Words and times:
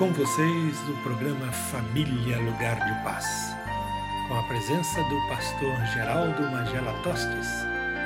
com 0.00 0.10
vocês 0.14 0.78
o 0.88 1.02
programa 1.02 1.52
Família 1.52 2.38
Lugar 2.38 2.74
de 2.76 3.04
Paz, 3.04 3.54
com 4.28 4.34
a 4.34 4.42
presença 4.44 4.98
do 5.02 5.28
pastor 5.28 5.76
Geraldo 5.92 6.40
Magela 6.50 6.94
Tostes, 7.02 7.48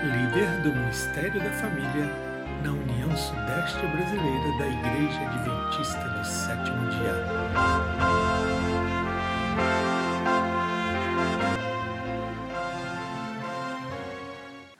líder 0.03 0.61
do 0.63 0.75
Ministério 0.75 1.41
da 1.41 1.53
Família 1.53 2.11
na 2.65 2.73
União 2.73 3.17
Sudeste 3.17 3.79
Brasileira 3.87 4.59
da 4.59 4.67
Igreja 4.67 5.21
Adventista 5.21 6.09
do 6.09 6.25
Sétimo 6.25 6.91
Dia. 6.91 7.15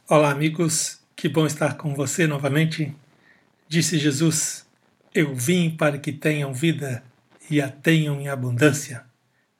Olá, 0.09 0.33
amigos, 0.33 1.01
que 1.15 1.29
bom 1.29 1.47
estar 1.47 1.77
com 1.77 1.95
você 1.95 2.27
novamente. 2.27 2.93
Disse 3.69 4.01
Jesus 4.01 4.65
eu 5.15 5.33
vim 5.33 5.71
para 5.71 5.97
que 5.97 6.13
tenham 6.13 6.53
vida 6.53 7.05
e 7.51 7.61
a 7.61 7.69
tenham 7.69 8.21
em 8.21 8.29
abundância. 8.29 9.05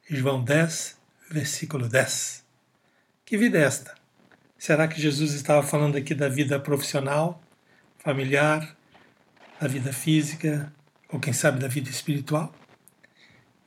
João 0.09 0.43
10, 0.43 0.97
versículo 1.31 1.89
10. 1.89 2.45
Que 3.25 3.37
vida 3.37 3.59
é 3.59 3.63
esta? 3.63 3.95
Será 4.59 4.89
que 4.89 5.01
Jesus 5.01 5.33
estava 5.33 5.63
falando 5.63 5.97
aqui 5.97 6.15
da 6.15 6.29
vida 6.29 6.59
profissional, 6.59 7.43
familiar, 7.99 8.77
da 9.61 9.69
vida 9.69 9.93
física, 9.93 10.73
ou 11.09 11.21
quem 11.21 11.33
sabe 11.33 11.61
da 11.61 11.69
vida 11.69 11.91
espiritual? 11.91 12.55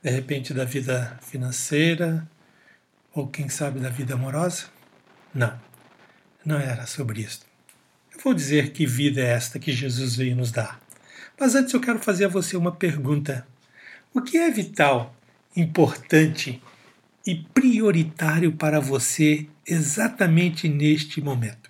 De 0.02 0.10
repente 0.10 0.54
da 0.54 0.64
vida 0.64 1.18
financeira, 1.22 2.28
ou 3.12 3.26
quem 3.28 3.48
sabe 3.48 3.80
da 3.80 3.88
vida 3.88 4.14
amorosa? 4.14 4.66
Não, 5.34 5.60
não 6.44 6.58
era 6.58 6.86
sobre 6.86 7.22
isso. 7.22 7.40
Eu 8.12 8.20
vou 8.20 8.34
dizer 8.34 8.72
que 8.72 8.86
vida 8.86 9.20
é 9.20 9.30
esta 9.30 9.58
que 9.58 9.72
Jesus 9.72 10.16
veio 10.16 10.34
nos 10.34 10.50
dar. 10.50 10.80
Mas 11.38 11.54
antes 11.54 11.72
eu 11.72 11.80
quero 11.80 11.98
fazer 11.98 12.24
a 12.24 12.28
você 12.28 12.56
uma 12.56 12.72
pergunta. 12.72 13.46
O 14.14 14.22
que 14.22 14.38
é 14.38 14.50
vital, 14.50 15.14
importante 15.54 16.62
e 17.26 17.34
prioritário 17.34 18.52
para 18.52 18.80
você 18.80 19.46
exatamente 19.66 20.66
neste 20.66 21.20
momento? 21.20 21.68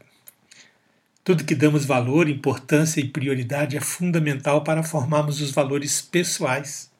Tudo 1.25 1.45
que 1.45 1.55
damos 1.55 1.85
valor, 1.85 2.29
importância 2.29 3.01
e 3.01 3.09
prioridade 3.09 3.77
é 3.77 3.81
fundamental 3.81 4.63
para 4.63 4.85
formarmos 4.85 5.41
os 5.41 5.51
valores 5.51 6.01
pessoais. 6.01 6.91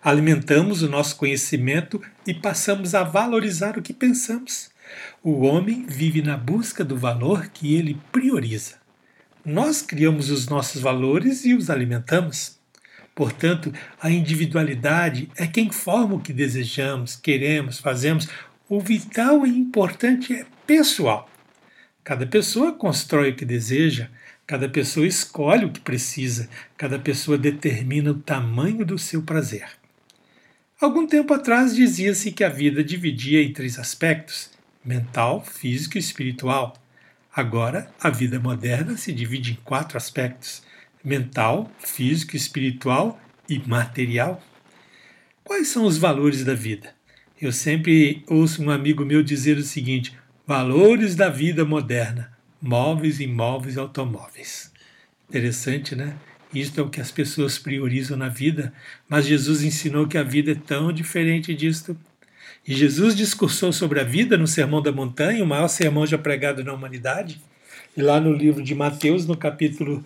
Alimentamos 0.00 0.82
o 0.82 0.88
nosso 0.88 1.16
conhecimento 1.16 2.00
e 2.24 2.32
passamos 2.32 2.94
a 2.94 3.02
valorizar 3.02 3.76
o 3.76 3.82
que 3.82 3.92
pensamos. 3.92 4.70
O 5.20 5.44
homem 5.44 5.84
vive 5.84 6.22
na 6.22 6.36
busca 6.36 6.84
do 6.84 6.96
valor 6.96 7.48
que 7.48 7.74
ele 7.74 8.00
prioriza. 8.12 8.76
Nós 9.44 9.82
criamos 9.82 10.30
os 10.30 10.46
nossos 10.46 10.80
valores 10.80 11.44
e 11.44 11.54
os 11.54 11.70
alimentamos. 11.70 12.56
Portanto, 13.16 13.72
a 13.98 14.10
individualidade 14.10 15.30
é 15.38 15.46
quem 15.46 15.70
forma 15.72 16.16
o 16.16 16.20
que 16.20 16.34
desejamos, 16.34 17.16
queremos, 17.16 17.78
fazemos. 17.78 18.28
O 18.68 18.78
vital 18.78 19.46
e 19.46 19.48
importante 19.48 20.34
é 20.34 20.44
pessoal. 20.66 21.26
Cada 22.04 22.26
pessoa 22.26 22.74
constrói 22.74 23.30
o 23.30 23.34
que 23.34 23.46
deseja, 23.46 24.10
cada 24.46 24.68
pessoa 24.68 25.06
escolhe 25.06 25.64
o 25.64 25.72
que 25.72 25.80
precisa, 25.80 26.50
cada 26.76 26.98
pessoa 26.98 27.38
determina 27.38 28.10
o 28.10 28.20
tamanho 28.20 28.84
do 28.84 28.98
seu 28.98 29.22
prazer. 29.22 29.66
Algum 30.78 31.06
tempo 31.06 31.32
atrás 31.32 31.74
dizia-se 31.74 32.30
que 32.32 32.44
a 32.44 32.50
vida 32.50 32.84
dividia 32.84 33.42
em 33.42 33.50
três 33.50 33.78
aspectos: 33.78 34.50
mental, 34.84 35.42
físico 35.42 35.96
e 35.96 36.00
espiritual. 36.00 36.76
Agora, 37.34 37.90
a 37.98 38.10
vida 38.10 38.38
moderna 38.38 38.94
se 38.98 39.10
divide 39.10 39.52
em 39.52 39.58
quatro 39.64 39.96
aspectos: 39.96 40.65
mental, 41.06 41.70
físico, 41.78 42.36
espiritual 42.36 43.20
e 43.48 43.60
material. 43.64 44.42
Quais 45.44 45.68
são 45.68 45.84
os 45.84 45.96
valores 45.96 46.44
da 46.44 46.52
vida? 46.52 46.92
Eu 47.40 47.52
sempre 47.52 48.24
ouço 48.26 48.60
um 48.60 48.70
amigo 48.70 49.04
meu 49.04 49.22
dizer 49.22 49.56
o 49.56 49.62
seguinte: 49.62 50.18
valores 50.44 51.14
da 51.14 51.28
vida 51.28 51.64
moderna, 51.64 52.32
móveis, 52.60 53.20
imóveis 53.20 53.78
automóveis. 53.78 54.72
Interessante, 55.28 55.94
né? 55.94 56.16
Isto 56.52 56.80
é 56.80 56.82
o 56.82 56.90
que 56.90 57.00
as 57.00 57.12
pessoas 57.12 57.56
priorizam 57.56 58.16
na 58.16 58.28
vida, 58.28 58.72
mas 59.08 59.26
Jesus 59.26 59.62
ensinou 59.62 60.08
que 60.08 60.18
a 60.18 60.22
vida 60.24 60.52
é 60.52 60.54
tão 60.54 60.92
diferente 60.92 61.54
disto. 61.54 61.96
E 62.66 62.74
Jesus 62.74 63.14
discursou 63.14 63.72
sobre 63.72 64.00
a 64.00 64.04
vida 64.04 64.36
no 64.36 64.46
Sermão 64.46 64.82
da 64.82 64.90
Montanha, 64.90 65.44
o 65.44 65.46
maior 65.46 65.68
sermão 65.68 66.04
já 66.04 66.18
pregado 66.18 66.64
na 66.64 66.72
humanidade. 66.72 67.40
E 67.96 68.02
lá 68.02 68.20
no 68.20 68.32
livro 68.32 68.62
de 68.62 68.74
Mateus, 68.74 69.26
no 69.26 69.36
capítulo, 69.36 70.04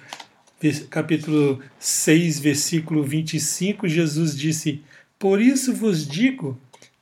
capítulo 0.90 1.60
6, 1.78 2.38
versículo 2.38 3.02
25, 3.02 3.88
Jesus 3.88 4.36
disse: 4.36 4.82
Por 5.18 5.40
isso 5.40 5.74
vos 5.74 6.06
digo, 6.06 6.58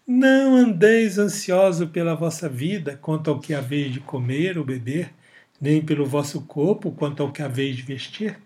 não 0.06 0.54
andeis 0.54 1.18
ansioso 1.18 1.88
pela 1.88 2.14
vossa 2.14 2.48
vida, 2.48 2.98
quanto 3.02 3.30
ao 3.30 3.40
que 3.40 3.52
haveis 3.52 3.92
de 3.92 4.00
comer 4.00 4.56
ou 4.56 4.64
beber, 4.64 5.10
nem 5.60 5.82
pelo 5.82 6.06
vosso 6.06 6.40
corpo, 6.42 6.92
quanto 6.92 7.22
ao 7.22 7.32
que 7.32 7.42
haveis 7.42 7.76
de 7.76 7.82
vestir. 7.82 8.38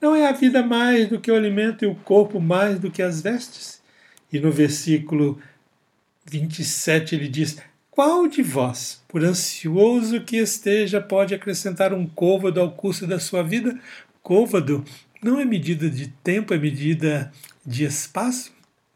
Não 0.00 0.14
é 0.14 0.26
a 0.26 0.32
vida 0.32 0.62
mais 0.62 1.08
do 1.08 1.20
que 1.20 1.30
o 1.30 1.34
alimento 1.34 1.84
e 1.84 1.88
o 1.88 1.94
corpo 1.94 2.40
mais 2.40 2.78
do 2.78 2.90
que 2.90 3.02
as 3.02 3.20
vestes? 3.20 3.82
E 4.32 4.38
no 4.38 4.50
versículo 4.50 5.38
27 6.30 7.16
ele 7.16 7.28
diz: 7.28 7.58
Qual 7.90 8.28
de 8.28 8.40
vós, 8.40 9.02
por 9.08 9.24
ansioso 9.24 10.20
que 10.20 10.36
esteja, 10.36 11.00
pode 11.00 11.34
acrescentar 11.34 11.92
um 11.92 12.06
côvado 12.06 12.60
ao 12.60 12.70
curso 12.70 13.06
da 13.06 13.18
sua 13.18 13.42
vida? 13.42 13.78
Côvado 14.22 14.84
não 15.22 15.38
é 15.38 15.44
medida 15.44 15.88
de 15.88 16.08
tempo, 16.08 16.54
é 16.54 16.58
medida 16.58 17.32
de 17.64 17.84
espaço, 17.84 18.52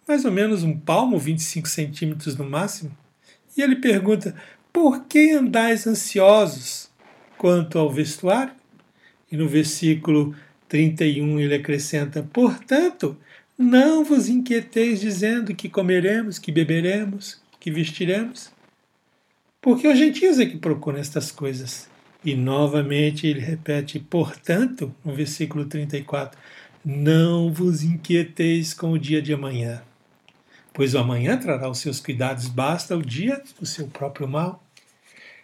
mais 0.07 0.25
ou 0.25 0.33
menos 0.33 0.63
um 0.63 0.79
palmo, 0.79 1.19
25 1.19 1.69
centímetros 1.69 2.37
no 2.37 2.45
máximo. 2.45 2.97
E 3.57 3.63
ele 3.63 3.77
pergunta: 3.77 4.35
Por 4.73 5.05
que 5.05 5.33
andais 5.33 5.87
ansiosos 5.87 6.91
quanto 7.39 7.79
ao 7.79 7.91
vestuário? 7.91 8.55
E 9.31 9.37
no 9.37 9.49
versículo 9.49 10.35
31 10.69 11.41
ele 11.41 11.55
acrescenta: 11.55 12.23
Portanto, 12.33 13.17
não 13.57 14.05
vos 14.05 14.29
inquieteis 14.29 15.01
dizendo 15.01 15.55
que 15.55 15.69
comeremos, 15.69 16.39
que 16.39 16.51
beberemos, 16.51 17.41
que 17.61 17.71
vestiremos, 17.71 18.51
porque 19.61 19.89
os 19.89 19.97
gentios 19.97 20.39
é 20.39 20.47
que 20.47 20.59
procuram 20.59 20.99
estas 20.99 21.31
coisas. 21.31 21.89
E 22.25 22.35
novamente 22.35 23.27
ele 23.27 23.41
repete, 23.41 23.99
portanto, 23.99 24.95
no 25.05 25.15
versículo 25.15 25.67
34, 25.67 26.39
não 26.85 27.53
vos 27.53 27.83
inquieteis 27.83 28.73
com 28.73 28.93
o 28.93 28.99
dia 28.99 29.21
de 29.21 29.33
amanhã, 29.33 29.83
pois 30.73 30.95
o 30.95 30.99
amanhã 30.99 31.37
trará 31.37 31.69
os 31.69 31.79
seus 31.79 32.01
cuidados, 32.01 32.49
basta 32.49 32.97
o 32.97 33.03
dia 33.03 33.43
o 33.61 33.67
seu 33.67 33.87
próprio 33.89 34.27
mal. 34.27 34.65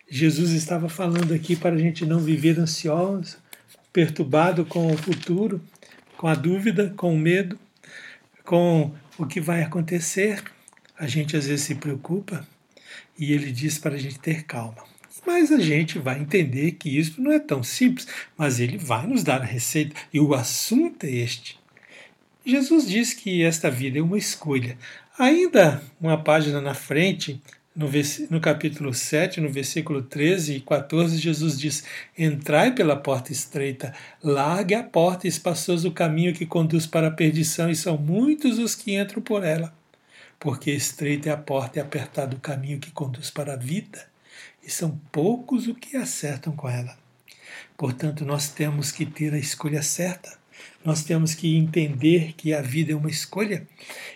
Jesus 0.08 0.52
estava 0.52 0.88
falando 0.88 1.34
aqui 1.34 1.54
para 1.54 1.76
a 1.76 1.78
gente 1.78 2.04
não 2.04 2.18
viver 2.18 2.58
ansioso, 2.58 3.38
perturbado 3.92 4.64
com 4.64 4.92
o 4.92 4.96
futuro, 4.96 5.60
com 6.16 6.26
a 6.26 6.34
dúvida, 6.34 6.92
com 6.96 7.14
o 7.14 7.18
medo 7.18 7.58
com 8.50 8.92
o 9.16 9.26
que 9.26 9.40
vai 9.40 9.62
acontecer. 9.62 10.42
A 10.98 11.06
gente 11.06 11.36
às 11.36 11.46
vezes 11.46 11.64
se 11.64 11.76
preocupa 11.76 12.44
e 13.16 13.32
ele 13.32 13.52
diz 13.52 13.78
para 13.78 13.94
a 13.94 13.98
gente 13.98 14.18
ter 14.18 14.42
calma. 14.42 14.82
Mas 15.26 15.50
a 15.50 15.58
gente 15.58 15.98
vai 15.98 16.18
entender 16.18 16.72
que 16.72 16.98
isso 16.98 17.20
não 17.20 17.32
é 17.32 17.38
tão 17.38 17.62
simples, 17.62 18.06
mas 18.36 18.60
ele 18.60 18.78
vai 18.78 19.06
nos 19.06 19.22
dar 19.22 19.42
a 19.42 19.44
receita 19.44 19.94
e 20.12 20.20
o 20.20 20.34
assunto 20.34 21.04
é 21.04 21.10
este. 21.10 21.58
Jesus 22.44 22.88
diz 22.88 23.12
que 23.12 23.42
esta 23.42 23.70
vida 23.70 23.98
é 23.98 24.02
uma 24.02 24.16
escolha. 24.16 24.78
Ainda 25.18 25.82
uma 26.00 26.16
página 26.16 26.60
na 26.60 26.72
frente, 26.72 27.40
no, 27.76 27.88
no, 28.30 28.40
capítulo 28.40 28.92
7, 28.92 29.40
no 29.40 29.48
versículo 29.48 30.02
13 30.02 30.56
e 30.56 30.60
14, 30.60 31.18
Jesus 31.18 31.58
diz: 31.58 31.84
Entrai 32.16 32.74
pela 32.74 32.96
porta 32.96 33.30
estreita, 33.30 33.94
largue 34.22 34.74
a 34.74 34.82
porta 34.82 35.26
e 35.26 35.30
espaçoso 35.30 35.88
o 35.88 35.92
caminho 35.92 36.34
que 36.34 36.46
conduz 36.46 36.86
para 36.86 37.08
a 37.08 37.12
perdição, 37.12 37.70
e 37.70 37.76
são 37.76 37.96
muitos 37.98 38.58
os 38.58 38.74
que 38.74 38.98
entram 38.98 39.22
por 39.22 39.44
ela. 39.44 39.72
Porque 40.38 40.70
estreita 40.70 41.28
é 41.28 41.32
a 41.32 41.36
porta 41.36 41.78
e 41.78 41.82
apertado 41.82 42.36
o 42.36 42.40
caminho 42.40 42.80
que 42.80 42.90
conduz 42.90 43.30
para 43.30 43.52
a 43.52 43.56
vida, 43.56 44.09
e 44.62 44.70
são 44.70 45.00
poucos 45.10 45.66
os 45.66 45.76
que 45.76 45.96
acertam 45.96 46.54
com 46.54 46.68
ela. 46.68 46.98
Portanto, 47.76 48.24
nós 48.24 48.48
temos 48.48 48.92
que 48.92 49.06
ter 49.06 49.32
a 49.32 49.38
escolha 49.38 49.82
certa. 49.82 50.38
Nós 50.84 51.02
temos 51.02 51.34
que 51.34 51.56
entender 51.56 52.34
que 52.34 52.52
a 52.52 52.60
vida 52.60 52.92
é 52.92 52.96
uma 52.96 53.10
escolha 53.10 53.66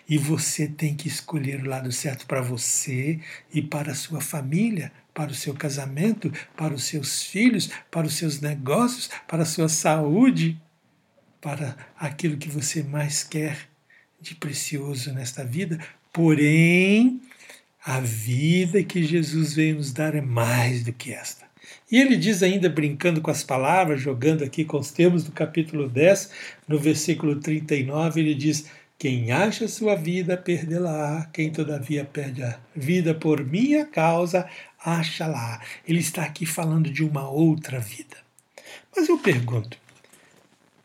e 0.07 0.17
você 0.17 0.67
tem 0.67 0.95
que 0.95 1.07
escolher 1.07 1.61
o 1.61 1.69
lado 1.69 1.91
certo 1.91 2.25
para 2.25 2.41
você 2.41 3.19
e 3.53 3.61
para 3.61 3.91
a 3.91 3.95
sua 3.95 4.21
família, 4.21 4.91
para 5.13 5.31
o 5.31 5.35
seu 5.35 5.53
casamento, 5.53 6.31
para 6.55 6.73
os 6.73 6.83
seus 6.83 7.23
filhos, 7.23 7.69
para 7.89 8.05
os 8.05 8.15
seus 8.15 8.41
negócios, 8.41 9.09
para 9.27 9.43
a 9.43 9.45
sua 9.45 9.69
saúde, 9.69 10.59
para 11.41 11.75
aquilo 11.97 12.37
que 12.37 12.49
você 12.49 12.83
mais 12.83 13.23
quer 13.23 13.69
de 14.19 14.35
precioso 14.35 15.13
nesta 15.13 15.43
vida. 15.43 15.79
Porém, 16.11 17.21
a 17.85 17.99
vida 17.99 18.83
que 18.83 19.03
Jesus 19.03 19.53
veio 19.53 19.75
nos 19.75 19.93
dar 19.93 20.15
é 20.15 20.21
mais 20.21 20.83
do 20.83 20.91
que 20.91 21.13
esta. 21.13 21.45
E 21.91 21.99
ele 21.99 22.17
diz 22.17 22.41
ainda, 22.41 22.67
brincando 22.67 23.21
com 23.21 23.29
as 23.29 23.43
palavras, 23.43 24.01
jogando 24.01 24.43
aqui 24.43 24.65
com 24.65 24.79
os 24.79 24.89
termos 24.89 25.23
do 25.23 25.31
capítulo 25.31 25.87
10, 25.87 26.31
no 26.67 26.79
versículo 26.79 27.35
39, 27.35 28.19
ele 28.19 28.33
diz: 28.33 28.65
Quem 28.97 29.31
acha 29.31 29.67
sua 29.67 29.95
vida, 29.95 30.35
perdê-la. 30.35 31.29
Quem 31.31 31.51
todavia 31.51 32.03
perde 32.03 32.41
a 32.41 32.59
vida 32.75 33.13
por 33.13 33.45
minha 33.45 33.85
causa, 33.85 34.49
acha 34.83 35.27
lá. 35.27 35.61
Ele 35.87 35.99
está 35.99 36.23
aqui 36.23 36.43
falando 36.43 36.89
de 36.89 37.03
uma 37.03 37.29
outra 37.29 37.79
vida. 37.79 38.17
Mas 38.95 39.07
eu 39.07 39.19
pergunto: 39.19 39.77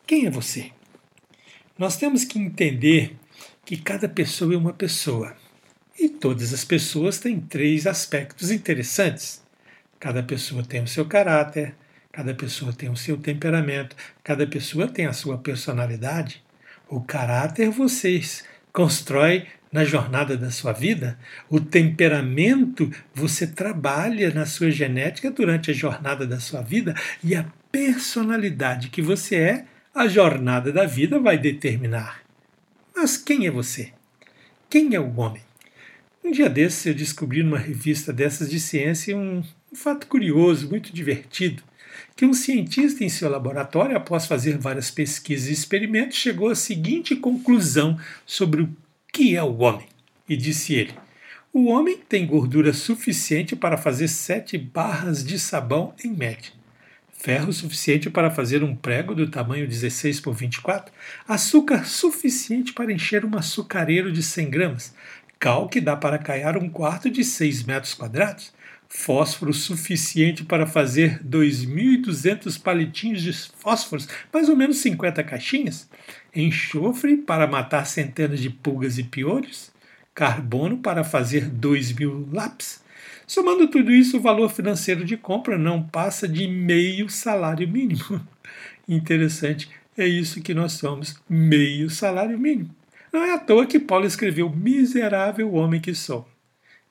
quem 0.06 0.26
é 0.26 0.30
você? 0.30 0.70
Nós 1.78 1.96
temos 1.96 2.24
que 2.24 2.38
entender 2.38 3.16
que 3.64 3.78
cada 3.78 4.06
pessoa 4.06 4.52
é 4.52 4.58
uma 4.58 4.74
pessoa. 4.74 5.34
E 6.00 6.08
todas 6.08 6.54
as 6.54 6.64
pessoas 6.64 7.18
têm 7.18 7.38
três 7.38 7.86
aspectos 7.86 8.50
interessantes. 8.50 9.42
Cada 9.98 10.22
pessoa 10.22 10.64
tem 10.64 10.82
o 10.82 10.86
seu 10.86 11.04
caráter, 11.04 11.74
cada 12.10 12.34
pessoa 12.34 12.72
tem 12.72 12.88
o 12.88 12.96
seu 12.96 13.18
temperamento, 13.18 13.94
cada 14.24 14.46
pessoa 14.46 14.88
tem 14.88 15.04
a 15.04 15.12
sua 15.12 15.36
personalidade. 15.36 16.42
O 16.88 17.02
caráter 17.02 17.68
vocês 17.68 18.44
constrói 18.72 19.46
na 19.70 19.84
jornada 19.84 20.38
da 20.38 20.50
sua 20.50 20.72
vida, 20.72 21.18
o 21.50 21.60
temperamento 21.60 22.90
você 23.14 23.46
trabalha 23.46 24.32
na 24.32 24.46
sua 24.46 24.70
genética 24.70 25.30
durante 25.30 25.70
a 25.70 25.74
jornada 25.74 26.26
da 26.26 26.40
sua 26.40 26.62
vida 26.62 26.94
e 27.22 27.36
a 27.36 27.44
personalidade 27.70 28.88
que 28.88 29.02
você 29.02 29.36
é, 29.36 29.64
a 29.94 30.08
jornada 30.08 30.72
da 30.72 30.86
vida 30.86 31.20
vai 31.20 31.36
determinar. 31.36 32.22
Mas 32.96 33.18
quem 33.18 33.46
é 33.46 33.50
você? 33.50 33.92
Quem 34.70 34.94
é 34.94 35.00
o 35.00 35.14
homem? 35.18 35.49
Um 36.24 36.30
dia 36.30 36.48
desses 36.48 36.86
eu 36.86 36.94
descobri 36.94 37.42
numa 37.42 37.58
revista 37.58 38.12
dessas 38.12 38.50
de 38.50 38.60
ciência 38.60 39.16
um, 39.16 39.42
um 39.72 39.76
fato 39.76 40.06
curioso, 40.06 40.68
muito 40.68 40.92
divertido 40.92 41.62
que 42.16 42.24
um 42.24 42.34
cientista 42.34 43.04
em 43.04 43.08
seu 43.08 43.30
laboratório, 43.30 43.96
após 43.96 44.26
fazer 44.26 44.58
várias 44.58 44.90
pesquisas 44.90 45.48
e 45.48 45.52
experimentos, 45.52 46.18
chegou 46.18 46.50
à 46.50 46.54
seguinte 46.54 47.16
conclusão 47.16 47.98
sobre 48.26 48.62
o 48.62 48.76
que 49.12 49.36
é 49.36 49.42
o 49.42 49.58
homem. 49.58 49.86
E 50.28 50.36
disse 50.36 50.74
ele: 50.74 50.94
O 51.52 51.66
homem 51.68 51.98
tem 52.08 52.26
gordura 52.26 52.72
suficiente 52.72 53.56
para 53.56 53.76
fazer 53.76 54.08
sete 54.08 54.58
barras 54.58 55.24
de 55.24 55.38
sabão 55.38 55.94
em 56.04 56.10
média. 56.10 56.52
Ferro 57.12 57.52
suficiente 57.52 58.08
para 58.08 58.30
fazer 58.30 58.62
um 58.62 58.74
prego 58.74 59.14
do 59.14 59.28
tamanho 59.28 59.68
16 59.68 60.20
por 60.20 60.32
24, 60.32 60.90
açúcar 61.28 61.84
suficiente 61.84 62.72
para 62.72 62.90
encher 62.90 63.26
um 63.26 63.36
açucareiro 63.36 64.10
de 64.10 64.22
100 64.22 64.50
gramas, 64.50 64.94
cal 65.40 65.70
que 65.70 65.80
dá 65.80 65.96
para 65.96 66.18
caiar 66.18 66.58
um 66.58 66.68
quarto 66.68 67.10
de 67.10 67.24
6 67.24 67.62
metros 67.62 67.94
quadrados, 67.94 68.52
fósforo 68.90 69.54
suficiente 69.54 70.44
para 70.44 70.66
fazer 70.66 71.18
2.200 71.24 72.60
palitinhos 72.60 73.22
de 73.22 73.32
fósforos, 73.32 74.06
mais 74.30 74.50
ou 74.50 74.56
menos 74.56 74.76
50 74.78 75.24
caixinhas, 75.24 75.88
enxofre 76.36 77.16
para 77.16 77.46
matar 77.46 77.86
centenas 77.86 78.40
de 78.40 78.50
pulgas 78.50 78.98
e 78.98 79.04
piolhos, 79.04 79.72
carbono 80.14 80.76
para 80.78 81.02
fazer 81.02 81.48
2.000 81.48 82.26
lápis. 82.32 82.82
Somando 83.26 83.68
tudo 83.68 83.92
isso, 83.92 84.18
o 84.18 84.20
valor 84.20 84.50
financeiro 84.50 85.04
de 85.04 85.16
compra 85.16 85.56
não 85.56 85.82
passa 85.82 86.28
de 86.28 86.46
meio 86.48 87.08
salário 87.08 87.66
mínimo. 87.66 88.20
Interessante, 88.86 89.70
é 89.96 90.06
isso 90.06 90.42
que 90.42 90.52
nós 90.52 90.72
somos, 90.72 91.16
meio 91.28 91.88
salário 91.88 92.38
mínimo. 92.38 92.79
Não 93.12 93.24
é 93.24 93.34
à 93.34 93.38
toa 93.38 93.66
que 93.66 93.78
Paulo 93.78 94.06
escreveu 94.06 94.48
miserável 94.50 95.52
homem 95.54 95.80
que 95.80 95.94
sou. 95.94 96.28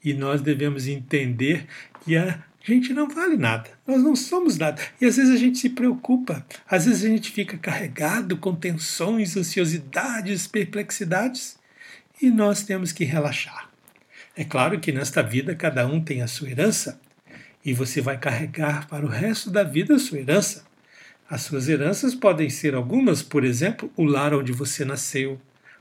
E 0.04 0.14
nós 0.14 0.42
devemos 0.42 0.88
entender 0.88 1.66
que 2.02 2.16
a 2.16 2.44
gente 2.64 2.94
não 2.94 3.10
vale 3.10 3.38
nada, 3.38 3.70
nós 3.86 4.02
não 4.04 4.16
somos 4.16 4.58
nada. 4.58 4.82
E 5.00 5.06
às 5.06 5.18
vezes 5.18 5.34
a 5.34 5.38
gente 5.38 5.58
se 5.58 5.70
preocupa, 5.70 6.46
às 6.70 6.86
vezes 6.86 7.04
a 7.04 7.10
gente 7.10 7.32
fica 7.32 7.58
carregado 7.58 8.38
com 8.38 8.56
tensões, 8.56 9.36
ansiosidades, 9.36 10.48
perplexidades, 10.48 11.58
e 12.22 12.30
nós 12.30 12.64
temos 12.64 12.92
que 12.92 13.04
relaxar. 13.06 13.70
É 14.36 14.44
claro 14.44 14.80
que 14.80 14.92
nesta 14.92 15.22
vida 15.22 15.56
cada 15.56 15.86
um 15.88 16.02
tem 16.02 16.22
a 16.22 16.28
sua 16.28 16.50
herança, 16.50 17.00
e 17.64 17.74
você 17.74 18.02
vai 18.02 18.18
carregar 18.18 18.88
para 18.88 19.06
o 19.06 19.10
resto 19.10 19.50
da 19.50 19.64
vida 19.64 19.96
a 19.96 20.00
sua 20.00 20.20
herança. 20.20 20.64
As 21.30 21.42
suas 21.42 21.68
heranças 21.68 22.16
podem 22.16 22.50
ser 22.50 22.74
algumas, 22.74 23.22
por 23.22 23.44
exemplo, 23.44 23.92
o 23.96 24.04
lar 24.04 24.34
onde 24.34 24.52
você 24.52 24.84
nasceu, 24.86 25.40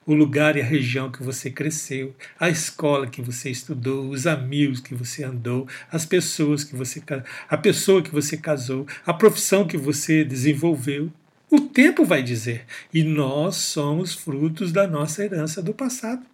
o 0.08 0.14
lugar 0.14 0.56
e 0.56 0.62
a 0.62 0.64
região 0.64 1.12
que 1.12 1.22
você 1.22 1.50
cresceu, 1.50 2.16
a 2.40 2.48
escola 2.48 3.06
que 3.06 3.20
você 3.20 3.50
estudou, 3.50 4.08
os 4.08 4.26
amigos 4.26 4.80
que 4.80 4.94
você 4.94 5.22
andou, 5.22 5.68
as 5.92 6.06
pessoas 6.06 6.64
que 6.64 6.74
você 6.74 7.02
a 7.46 7.58
pessoa 7.58 8.00
que 8.00 8.10
você 8.10 8.38
casou, 8.38 8.86
a 9.04 9.12
profissão 9.12 9.66
que 9.66 9.76
você 9.76 10.24
desenvolveu. 10.24 11.12
O 11.50 11.60
tempo 11.60 12.06
vai 12.06 12.22
dizer. 12.22 12.64
E 12.92 13.04
nós 13.04 13.56
somos 13.56 14.14
frutos 14.14 14.72
da 14.72 14.86
nossa 14.86 15.22
herança 15.22 15.62
do 15.62 15.74
passado. 15.74 16.24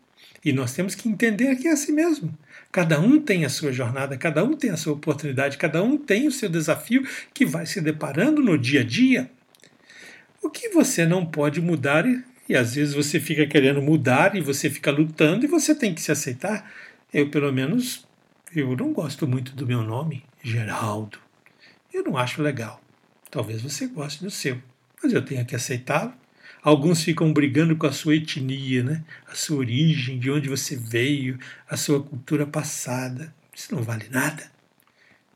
E 0.44 0.52
nós 0.52 0.72
temos 0.72 0.94
que 0.94 1.08
entender 1.08 1.56
que 1.56 1.66
é 1.66 1.72
assim 1.72 1.92
mesmo. 1.92 2.32
Cada 2.70 3.00
um 3.00 3.20
tem 3.20 3.44
a 3.44 3.48
sua 3.48 3.72
jornada, 3.72 4.16
cada 4.16 4.44
um 4.44 4.52
tem 4.52 4.70
a 4.70 4.76
sua 4.76 4.92
oportunidade, 4.92 5.58
cada 5.58 5.82
um 5.82 5.96
tem 5.96 6.28
o 6.28 6.32
seu 6.32 6.48
desafio 6.48 7.04
que 7.32 7.44
vai 7.44 7.66
se 7.66 7.80
deparando 7.80 8.40
no 8.40 8.56
dia 8.56 8.82
a 8.82 8.84
dia. 8.84 9.28
O 10.40 10.48
que 10.48 10.68
você 10.68 11.04
não 11.04 11.26
pode 11.26 11.60
mudar 11.60 12.04
e 12.48 12.56
às 12.56 12.74
vezes 12.74 12.94
você 12.94 13.18
fica 13.18 13.46
querendo 13.46 13.80
mudar 13.80 14.36
e 14.36 14.40
você 14.40 14.68
fica 14.68 14.90
lutando 14.90 15.44
e 15.44 15.48
você 15.48 15.74
tem 15.74 15.94
que 15.94 16.00
se 16.00 16.12
aceitar. 16.12 16.70
Eu, 17.12 17.30
pelo 17.30 17.52
menos, 17.52 18.06
eu 18.54 18.76
não 18.76 18.92
gosto 18.92 19.26
muito 19.26 19.54
do 19.54 19.66
meu 19.66 19.82
nome, 19.82 20.24
Geraldo. 20.42 21.18
Eu 21.92 22.02
não 22.04 22.16
acho 22.16 22.42
legal. 22.42 22.80
Talvez 23.30 23.62
você 23.62 23.86
goste 23.86 24.22
do 24.22 24.30
seu, 24.30 24.60
mas 25.02 25.12
eu 25.12 25.24
tenho 25.24 25.44
que 25.46 25.56
aceitá-lo. 25.56 26.12
Alguns 26.62 27.02
ficam 27.02 27.32
brigando 27.32 27.76
com 27.76 27.86
a 27.86 27.92
sua 27.92 28.16
etnia, 28.16 28.82
né? 28.82 29.04
a 29.26 29.34
sua 29.34 29.58
origem, 29.58 30.18
de 30.18 30.30
onde 30.30 30.48
você 30.48 30.76
veio, 30.76 31.38
a 31.68 31.76
sua 31.76 32.02
cultura 32.02 32.46
passada. 32.46 33.34
Isso 33.54 33.74
não 33.74 33.82
vale 33.82 34.08
nada. 34.08 34.50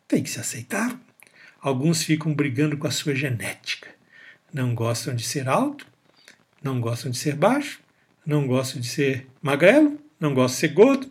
Tem 0.06 0.22
que 0.22 0.31
se 0.31 0.40
aceitar. 0.40 0.99
Alguns 1.60 2.02
ficam 2.02 2.32
brigando 2.32 2.76
com 2.78 2.87
a 2.87 2.90
sua 2.90 3.14
genética. 3.14 3.88
Não 4.52 4.75
gostam 4.75 5.14
de 5.14 5.22
ser 5.22 5.49
alto, 5.49 5.87
não 6.62 6.81
gostam 6.81 7.10
de 7.10 7.19
ser 7.19 7.34
baixo, 7.34 7.81
não 8.26 8.46
gostam 8.46 8.81
de 8.81 8.88
ser 8.88 9.26
magrelo, 9.40 9.99
não 10.20 10.34
gostam 10.34 10.55
de 10.55 10.60
ser 10.60 10.69
gordo 10.69 11.10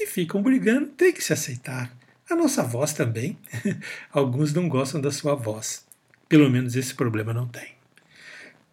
e 0.00 0.06
ficam 0.06 0.42
brigando, 0.42 0.86
tem 0.86 1.12
que 1.12 1.22
se 1.22 1.32
aceitar. 1.32 1.94
A 2.30 2.36
nossa 2.36 2.62
voz 2.62 2.92
também. 2.92 3.36
Alguns 4.10 4.52
não 4.52 4.68
gostam 4.68 5.00
da 5.00 5.10
sua 5.10 5.34
voz. 5.34 5.84
Pelo 6.28 6.48
menos 6.48 6.76
esse 6.76 6.94
problema 6.94 7.32
não 7.34 7.46
tem. 7.46 7.72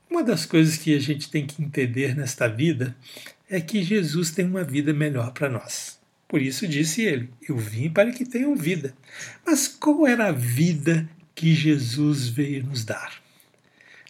Uma 0.10 0.24
das 0.24 0.46
coisas 0.46 0.78
que 0.78 0.96
a 0.96 1.00
gente 1.00 1.30
tem 1.30 1.46
que 1.46 1.62
entender 1.62 2.16
nesta 2.16 2.48
vida 2.48 2.96
é 3.50 3.60
que 3.60 3.84
Jesus 3.84 4.32
tem 4.32 4.46
uma 4.46 4.64
vida 4.64 4.94
melhor 4.94 5.32
para 5.32 5.50
nós. 5.50 6.00
Por 6.28 6.42
isso 6.42 6.68
disse 6.68 7.02
ele: 7.02 7.30
Eu 7.48 7.58
vim 7.58 7.90
para 7.90 8.12
que 8.12 8.26
tenham 8.26 8.56
vida. 8.56 8.96
Mas 9.46 9.68
qual 9.68 10.08
era 10.08 10.28
a 10.28 10.32
vida 10.32 11.10
que 11.36 11.54
Jesus 11.54 12.28
veio 12.28 12.64
nos 12.64 12.86
dar? 12.86 13.22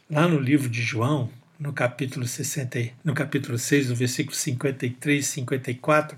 Lá 0.09 0.27
no 0.27 0.39
livro 0.39 0.69
de 0.69 0.81
João, 0.81 1.29
no 1.59 1.73
capítulo 1.73 2.25
60, 2.25 2.91
no 3.03 3.13
capítulo 3.13 3.57
6, 3.57 3.89
no 3.89 3.95
versículo 3.95 4.35
53 4.35 5.25
e 5.25 5.27
54, 5.27 6.17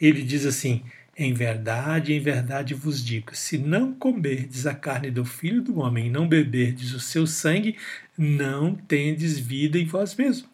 ele 0.00 0.22
diz 0.22 0.44
assim: 0.44 0.82
Em 1.16 1.32
verdade, 1.32 2.12
em 2.12 2.20
verdade 2.20 2.74
vos 2.74 3.04
digo: 3.04 3.34
se 3.34 3.56
não 3.56 3.94
comerdes 3.94 4.66
a 4.66 4.74
carne 4.74 5.10
do 5.10 5.24
filho 5.24 5.62
do 5.62 5.78
homem 5.78 6.08
e 6.08 6.10
não 6.10 6.26
beberdes 6.26 6.92
o 6.92 7.00
seu 7.00 7.26
sangue, 7.26 7.76
não 8.18 8.74
tendes 8.74 9.38
vida 9.38 9.78
em 9.78 9.86
vós 9.86 10.16
mesmos. 10.16 10.50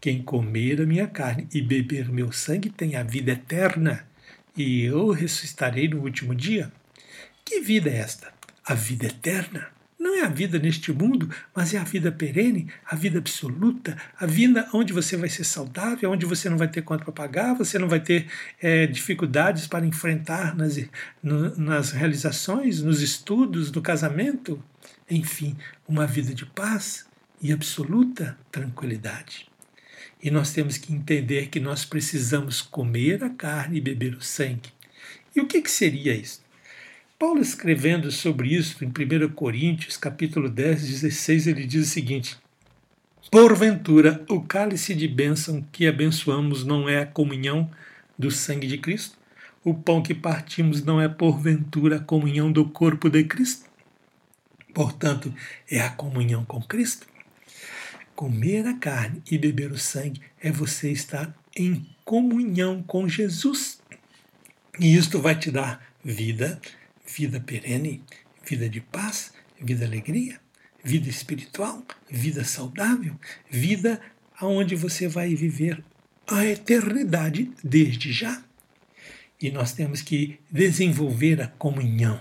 Quem 0.00 0.20
comer 0.20 0.80
a 0.80 0.86
minha 0.86 1.06
carne 1.06 1.46
e 1.54 1.62
beber 1.62 2.08
o 2.08 2.12
meu 2.12 2.32
sangue 2.32 2.70
tem 2.70 2.96
a 2.96 3.04
vida 3.04 3.32
eterna, 3.32 4.04
e 4.56 4.82
eu 4.82 5.10
ressuscitarei 5.10 5.86
no 5.86 6.02
último 6.02 6.34
dia. 6.34 6.72
Que 7.44 7.60
vida 7.60 7.88
é 7.88 7.98
esta? 7.98 8.32
A 8.64 8.74
vida 8.74 9.06
eterna 9.06 9.68
não 10.00 10.16
é 10.16 10.22
a 10.22 10.28
vida 10.28 10.58
neste 10.58 10.90
mundo, 10.94 11.28
mas 11.54 11.74
é 11.74 11.78
a 11.78 11.84
vida 11.84 12.10
perene, 12.10 12.68
a 12.86 12.96
vida 12.96 13.18
absoluta, 13.18 13.98
a 14.18 14.24
vida 14.24 14.66
onde 14.72 14.94
você 14.94 15.14
vai 15.14 15.28
ser 15.28 15.44
saudável, 15.44 16.10
onde 16.10 16.24
você 16.24 16.48
não 16.48 16.56
vai 16.56 16.68
ter 16.68 16.80
conta 16.80 17.04
para 17.04 17.12
pagar, 17.12 17.54
você 17.54 17.78
não 17.78 17.86
vai 17.86 18.00
ter 18.00 18.26
é, 18.62 18.86
dificuldades 18.86 19.66
para 19.66 19.84
enfrentar 19.84 20.56
nas, 20.56 20.82
no, 21.22 21.54
nas 21.54 21.90
realizações, 21.90 22.80
nos 22.80 23.02
estudos, 23.02 23.70
no 23.70 23.82
casamento. 23.82 24.62
Enfim, 25.10 25.54
uma 25.86 26.06
vida 26.06 26.32
de 26.32 26.46
paz 26.46 27.06
e 27.42 27.52
absoluta 27.52 28.38
tranquilidade. 28.50 29.50
E 30.22 30.30
nós 30.30 30.50
temos 30.50 30.78
que 30.78 30.94
entender 30.94 31.48
que 31.48 31.60
nós 31.60 31.84
precisamos 31.84 32.62
comer 32.62 33.22
a 33.22 33.28
carne 33.28 33.76
e 33.76 33.82
beber 33.82 34.14
o 34.14 34.22
sangue. 34.22 34.72
E 35.36 35.42
o 35.42 35.46
que, 35.46 35.60
que 35.60 35.70
seria 35.70 36.14
isso? 36.14 36.40
Paulo 37.20 37.42
escrevendo 37.42 38.10
sobre 38.10 38.48
isso 38.48 38.82
em 38.82 38.88
1 38.88 39.28
Coríntios, 39.34 39.98
capítulo 39.98 40.48
10, 40.48 40.88
16, 40.88 41.48
ele 41.48 41.66
diz 41.66 41.86
o 41.86 41.90
seguinte: 41.90 42.38
Porventura, 43.30 44.24
o 44.26 44.40
cálice 44.40 44.94
de 44.94 45.06
bênção 45.06 45.60
que 45.70 45.86
abençoamos 45.86 46.64
não 46.64 46.88
é 46.88 47.02
a 47.02 47.06
comunhão 47.06 47.70
do 48.18 48.30
sangue 48.30 48.66
de 48.66 48.78
Cristo? 48.78 49.18
O 49.62 49.74
pão 49.74 50.02
que 50.02 50.14
partimos 50.14 50.82
não 50.82 50.98
é 50.98 51.10
porventura 51.10 51.96
a 51.96 52.00
comunhão 52.00 52.50
do 52.50 52.64
corpo 52.70 53.10
de 53.10 53.22
Cristo? 53.24 53.68
Portanto, 54.72 55.30
é 55.70 55.78
a 55.78 55.90
comunhão 55.90 56.42
com 56.46 56.62
Cristo. 56.62 57.06
Comer 58.16 58.66
a 58.66 58.72
carne 58.72 59.22
e 59.30 59.36
beber 59.36 59.70
o 59.72 59.78
sangue 59.78 60.22
é 60.40 60.50
você 60.50 60.90
estar 60.90 61.36
em 61.54 61.86
comunhão 62.02 62.82
com 62.82 63.06
Jesus. 63.06 63.78
E 64.78 64.96
isto 64.96 65.20
vai 65.20 65.38
te 65.38 65.50
dar 65.50 65.86
vida, 66.02 66.58
vida 67.14 67.40
perene, 67.40 68.02
vida 68.44 68.68
de 68.68 68.80
paz, 68.80 69.32
vida 69.60 69.84
alegria, 69.84 70.40
vida 70.82 71.08
espiritual, 71.08 71.84
vida 72.08 72.44
saudável, 72.44 73.18
vida 73.50 74.00
aonde 74.38 74.74
você 74.74 75.06
vai 75.06 75.34
viver 75.34 75.82
a 76.26 76.44
eternidade 76.46 77.50
desde 77.62 78.12
já. 78.12 78.42
E 79.40 79.50
nós 79.50 79.72
temos 79.72 80.02
que 80.02 80.38
desenvolver 80.50 81.40
a 81.40 81.46
comunhão. 81.46 82.20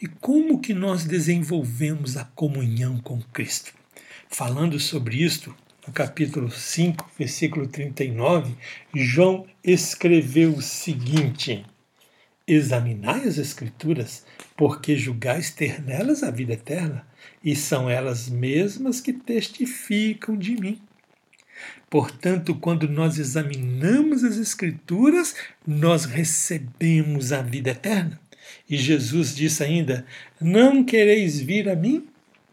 E 0.00 0.06
como 0.06 0.60
que 0.60 0.74
nós 0.74 1.04
desenvolvemos 1.04 2.16
a 2.16 2.24
comunhão 2.24 2.98
com 2.98 3.20
Cristo? 3.20 3.72
Falando 4.28 4.78
sobre 4.78 5.22
isto, 5.22 5.54
no 5.86 5.92
capítulo 5.92 6.50
5, 6.50 7.10
versículo 7.18 7.66
39, 7.66 8.54
João 8.94 9.46
escreveu 9.62 10.54
o 10.54 10.62
seguinte: 10.62 11.64
Examinai 12.52 13.28
as 13.28 13.38
Escrituras, 13.38 14.24
porque 14.56 14.96
julgais 14.96 15.52
ter 15.52 15.80
nelas 15.80 16.24
a 16.24 16.32
vida 16.32 16.54
eterna, 16.54 17.06
e 17.44 17.54
são 17.54 17.88
elas 17.88 18.28
mesmas 18.28 19.00
que 19.00 19.12
testificam 19.12 20.36
de 20.36 20.56
mim. 20.56 20.80
Portanto, 21.88 22.56
quando 22.56 22.88
nós 22.88 23.18
examinamos 23.18 24.24
as 24.24 24.36
Escrituras, 24.36 25.36
nós 25.64 26.06
recebemos 26.06 27.30
a 27.30 27.40
vida 27.40 27.70
eterna. 27.70 28.20
E 28.68 28.76
Jesus 28.76 29.36
disse 29.36 29.62
ainda: 29.62 30.04
Não 30.40 30.82
quereis 30.82 31.38
vir 31.38 31.68
a 31.68 31.76
mim 31.76 32.08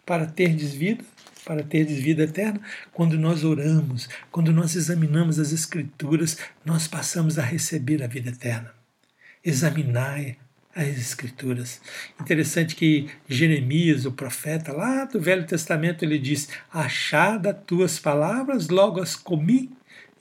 para 0.06 0.28
terdes 0.28 0.76
vida? 0.76 1.04
para 1.44 1.64
terdes 1.64 1.98
vida 1.98 2.24
eterna. 2.24 2.62
Quando 2.94 3.18
nós 3.18 3.46
oramos, 3.46 4.10
quando 4.30 4.52
nós 4.52 4.76
examinamos 4.76 5.40
as 5.40 5.54
Escrituras, 5.54 6.38
nós 6.64 6.88
passamos 6.88 7.40
a 7.40 7.42
receber 7.42 8.04
a 8.04 8.08
vida 8.08 8.30
eterna. 8.30 8.77
Examinai 9.48 10.36
as 10.76 10.98
Escrituras. 10.98 11.80
Interessante 12.20 12.76
que 12.76 13.08
Jeremias, 13.30 14.06
o 14.06 14.12
profeta, 14.12 14.74
lá 14.74 15.06
do 15.06 15.22
Velho 15.22 15.48
Testamento, 15.48 16.04
ele 16.04 16.20
diz: 16.20 16.50
Achada 16.70 17.54
tuas 17.54 17.98
palavras, 17.98 18.68
logo 18.68 19.00
as 19.00 19.16
comi, 19.16 19.72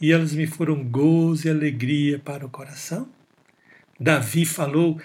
e 0.01 0.13
elas 0.13 0.33
me 0.33 0.47
foram 0.47 0.85
gozo 0.85 1.49
e 1.49 1.51
alegria 1.51 2.21
para 2.21 2.47
o 2.47 2.49
coração. 2.49 3.09
Davi 3.99 4.47
falou: 4.47 5.01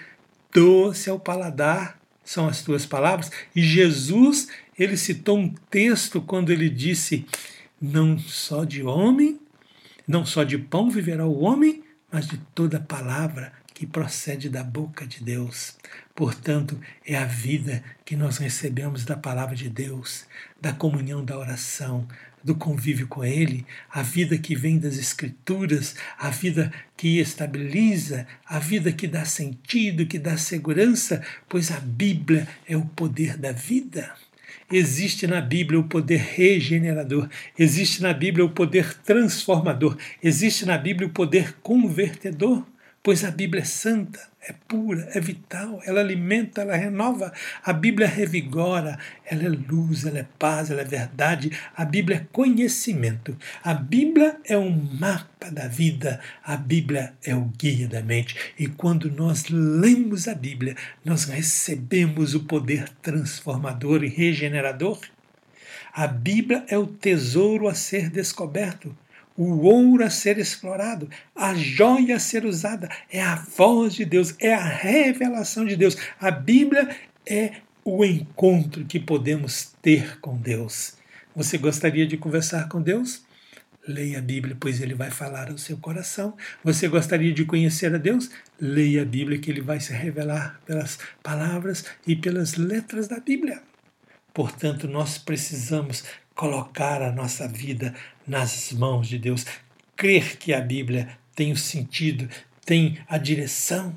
Doce 0.54 1.10
ao 1.10 1.18
paladar 1.18 1.98
são 2.22 2.46
as 2.46 2.62
tuas 2.62 2.86
palavras. 2.86 3.28
E 3.56 3.60
Jesus, 3.60 4.46
ele 4.78 4.96
citou 4.96 5.36
um 5.36 5.52
texto 5.68 6.20
quando 6.22 6.52
ele 6.52 6.70
disse: 6.70 7.26
Não 7.80 8.16
só 8.16 8.62
de 8.62 8.84
homem, 8.84 9.40
não 10.06 10.24
só 10.24 10.44
de 10.44 10.58
pão 10.58 10.88
viverá 10.88 11.26
o 11.26 11.40
homem, 11.40 11.82
mas 12.08 12.28
de 12.28 12.38
toda 12.54 12.78
palavra 12.78 13.60
que 13.82 13.86
procede 13.88 14.48
da 14.48 14.62
boca 14.62 15.04
de 15.04 15.24
Deus. 15.24 15.76
Portanto, 16.14 16.80
é 17.04 17.16
a 17.16 17.24
vida 17.24 17.82
que 18.04 18.14
nós 18.14 18.38
recebemos 18.38 19.04
da 19.04 19.16
palavra 19.16 19.56
de 19.56 19.68
Deus, 19.68 20.24
da 20.60 20.72
comunhão 20.72 21.24
da 21.24 21.36
oração, 21.36 22.06
do 22.44 22.54
convívio 22.54 23.08
com 23.08 23.24
Ele, 23.24 23.66
a 23.90 24.00
vida 24.00 24.38
que 24.38 24.54
vem 24.54 24.78
das 24.78 24.96
Escrituras, 24.96 25.96
a 26.16 26.30
vida 26.30 26.72
que 26.96 27.18
estabiliza, 27.18 28.24
a 28.46 28.60
vida 28.60 28.92
que 28.92 29.08
dá 29.08 29.24
sentido, 29.24 30.06
que 30.06 30.20
dá 30.20 30.36
segurança, 30.36 31.20
pois 31.48 31.72
a 31.72 31.80
Bíblia 31.80 32.46
é 32.68 32.76
o 32.76 32.86
poder 32.86 33.36
da 33.36 33.50
vida. 33.50 34.14
Existe 34.70 35.26
na 35.26 35.40
Bíblia 35.40 35.80
o 35.80 35.88
poder 35.88 36.20
regenerador, 36.20 37.28
existe 37.58 38.00
na 38.00 38.12
Bíblia 38.12 38.44
o 38.44 38.50
poder 38.50 38.94
transformador, 38.98 39.98
existe 40.22 40.64
na 40.64 40.78
Bíblia 40.78 41.08
o 41.08 41.12
poder 41.12 41.54
convertedor, 41.64 42.64
pois 43.02 43.24
a 43.24 43.30
Bíblia 43.30 43.62
é 43.62 43.66
santa 43.66 44.32
é 44.44 44.52
pura, 44.66 45.08
é 45.14 45.20
vital, 45.20 45.80
ela 45.86 46.00
alimenta, 46.00 46.62
ela 46.62 46.74
renova. 46.74 47.32
A 47.64 47.72
Bíblia 47.72 48.08
revigora, 48.08 48.98
ela 49.24 49.44
é 49.44 49.48
luz, 49.48 50.04
ela 50.04 50.18
é 50.18 50.26
paz, 50.36 50.68
ela 50.68 50.80
é 50.80 50.84
verdade. 50.84 51.52
A 51.76 51.84
Bíblia 51.84 52.16
é 52.16 52.26
conhecimento. 52.32 53.36
A 53.62 53.72
Bíblia 53.72 54.36
é 54.44 54.58
um 54.58 54.70
mapa 54.98 55.48
da 55.48 55.68
vida. 55.68 56.18
A 56.42 56.56
Bíblia 56.56 57.14
é 57.24 57.36
o 57.36 57.52
guia 57.56 57.86
da 57.86 58.02
mente. 58.02 58.36
E 58.58 58.66
quando 58.66 59.08
nós 59.12 59.44
lemos 59.48 60.26
a 60.26 60.34
Bíblia, 60.34 60.74
nós 61.04 61.24
recebemos 61.24 62.34
o 62.34 62.40
poder 62.40 62.88
transformador 63.00 64.02
e 64.02 64.08
regenerador. 64.08 64.98
A 65.92 66.08
Bíblia 66.08 66.64
é 66.68 66.76
o 66.76 66.86
tesouro 66.86 67.68
a 67.68 67.74
ser 67.74 68.10
descoberto 68.10 68.96
o 69.36 69.60
ouro 69.62 70.04
a 70.04 70.10
ser 70.10 70.38
explorado, 70.38 71.08
a 71.34 71.54
joia 71.54 72.16
a 72.16 72.20
ser 72.20 72.44
usada, 72.44 72.88
é 73.10 73.22
a 73.22 73.36
voz 73.36 73.94
de 73.94 74.04
Deus, 74.04 74.34
é 74.38 74.54
a 74.54 74.64
revelação 74.64 75.64
de 75.64 75.76
Deus. 75.76 75.96
A 76.20 76.30
Bíblia 76.30 76.94
é 77.26 77.52
o 77.84 78.04
encontro 78.04 78.84
que 78.84 79.00
podemos 79.00 79.72
ter 79.82 80.18
com 80.20 80.36
Deus. 80.36 80.94
Você 81.34 81.58
gostaria 81.58 82.06
de 82.06 82.16
conversar 82.16 82.68
com 82.68 82.80
Deus? 82.80 83.24
Leia 83.86 84.18
a 84.18 84.22
Bíblia, 84.22 84.56
pois 84.60 84.80
ele 84.80 84.94
vai 84.94 85.10
falar 85.10 85.50
ao 85.50 85.58
seu 85.58 85.76
coração. 85.76 86.36
Você 86.62 86.86
gostaria 86.86 87.32
de 87.32 87.44
conhecer 87.44 87.92
a 87.92 87.98
Deus? 87.98 88.30
Leia 88.60 89.02
a 89.02 89.04
Bíblia, 89.04 89.38
que 89.38 89.50
ele 89.50 89.60
vai 89.60 89.80
se 89.80 89.92
revelar 89.92 90.60
pelas 90.64 90.98
palavras 91.22 91.84
e 92.06 92.14
pelas 92.14 92.54
letras 92.54 93.08
da 93.08 93.18
Bíblia. 93.18 93.60
Portanto, 94.32 94.86
nós 94.86 95.18
precisamos 95.18 96.04
colocar 96.34 97.02
a 97.02 97.10
nossa 97.10 97.48
vida 97.48 97.94
nas 98.26 98.72
mãos 98.72 99.08
de 99.08 99.18
Deus, 99.18 99.44
crer 99.96 100.36
que 100.36 100.52
a 100.52 100.60
Bíblia 100.60 101.08
tem 101.34 101.52
o 101.52 101.56
sentido, 101.56 102.28
tem 102.64 102.98
a 103.08 103.18
direção. 103.18 103.94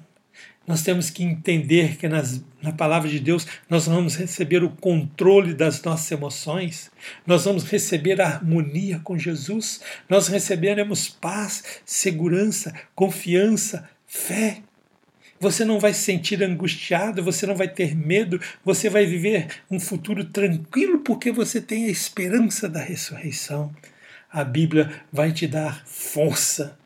Nós 0.67 0.82
temos 0.82 1.12
que 1.12 1.24
entender 1.24 1.96
que 1.96 2.08
nas, 2.08 2.44
na 2.62 2.72
palavra 2.72 3.08
de 3.08 3.20
Deus 3.20 3.46
nós 3.70 3.86
vamos 3.86 4.15
receber 4.15 4.63
o 4.63 4.70
controle 4.70 5.53
das 5.53 5.82
nossas 5.84 6.12
emoções, 6.12 6.89
nós 7.25 7.46
vamos 7.46 7.63
receber 7.63 8.20
a 8.20 8.27
harmonia 8.27 9.00
com 9.03 9.17
Jesus, 9.17 9.82
nós 10.10 10.27
receberemos 10.27 11.08
paz, 11.08 11.63
segurança, 11.86 12.74
confiança, 12.96 13.88
fé. 14.08 14.63
Você 15.39 15.63
não 15.63 15.79
vai 15.79 15.94
se 15.94 16.01
sentir 16.01 16.41
angustiado, 16.41 17.22
você 17.22 17.46
não 17.46 17.55
vai 17.55 17.67
ter 17.67 17.96
medo, 17.96 18.41
você 18.63 18.89
vai 18.89 19.05
viver 19.05 19.48
um 19.70 19.79
futuro 19.79 20.25
tranquilo 20.25 21.00
porque 21.00 21.32
você 21.32 21.62
tem 21.62 21.86
a 21.86 21.89
esperança 21.89 22.67
da 22.67 22.79
ressurreição. 22.79 23.72
A 24.35 24.43
Bíblia 24.43 24.91
vai 25.13 25.31
te 25.31 25.47
dar 25.47 25.81
força. 25.85 26.77